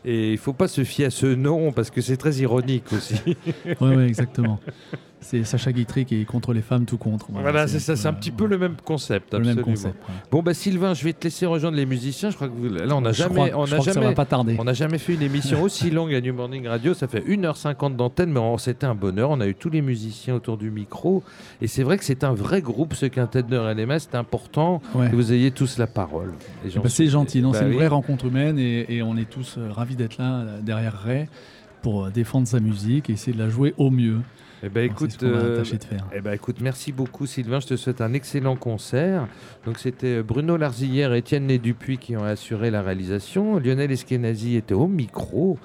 [0.03, 3.15] Et il faut pas se fier à ce nom parce que c'est très ironique aussi.
[3.81, 4.59] Ouais, ouais, exactement.
[5.23, 7.27] C'est Sacha Guitry qui est contre les femmes, tout contre.
[7.29, 9.33] Voilà, c'est ça, c'est un petit peu le même concept.
[9.35, 9.95] Le même concept.
[10.09, 10.15] ouais.
[10.31, 12.31] Bon, bah Sylvain, je vais te laisser rejoindre les musiciens.
[12.31, 14.55] Je crois que vous- là, on n'a jamais, crois- on jamais, va pas tarder.
[14.59, 16.95] on n'a jamais fait une émission aussi longue à New Morning Radio.
[16.95, 19.29] Ça fait 1h50 d'antenne, mais c'était un bonheur.
[19.29, 21.23] On a eu tous les musiciens autour du micro.
[21.61, 23.99] Et c'est vrai que c'est un vrai groupe, ce quintet de LMS.
[23.99, 25.09] C'est important Ouais.
[25.11, 26.33] que vous ayez tous la parole.
[26.67, 27.75] J'en Bah, c'est gentil, non, Bah c'est une oui.
[27.77, 31.27] vraie rencontre humaine et, et on est tous euh, ravis d'être là euh, derrière Ray
[31.83, 34.17] pour euh, défendre sa musique et essayer de la jouer au mieux.
[34.63, 36.07] Eh ben, écoute, euh, de faire.
[36.13, 37.59] eh ben, écoute, merci beaucoup Sylvain.
[37.59, 39.27] Je te souhaite un excellent concert.
[39.65, 43.57] Donc c'était euh, Bruno Larzillière et Étienne Né Dupuis qui ont assuré la réalisation.
[43.57, 45.57] Lionel Eskenazi était au micro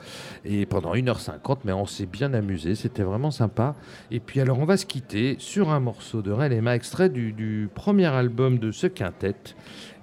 [0.46, 2.74] et pendant 1h50, mais on s'est bien amusé.
[2.74, 3.74] C'était vraiment sympa.
[4.10, 7.68] Et puis alors on va se quitter sur un morceau de Relema, extrait du, du
[7.74, 9.34] premier album de ce quintet.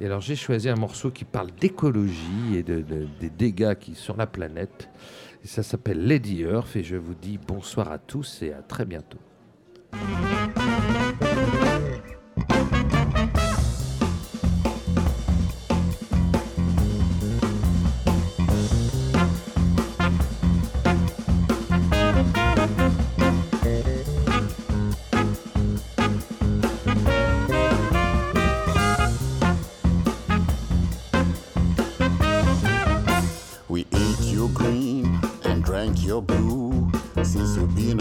[0.01, 3.95] Et alors j'ai choisi un morceau qui parle d'écologie et de- de- des dégâts qui
[3.95, 4.89] sur la planète.
[5.45, 9.19] Ça s'appelle Lady Earth et je vous dis bonsoir à tous et à très bientôt.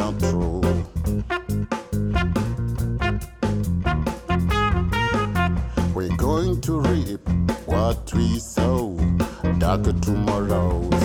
[0.00, 0.60] On through.
[5.94, 7.28] We're going to reap
[7.66, 8.96] what we sow,
[9.58, 11.01] darker tomorrows.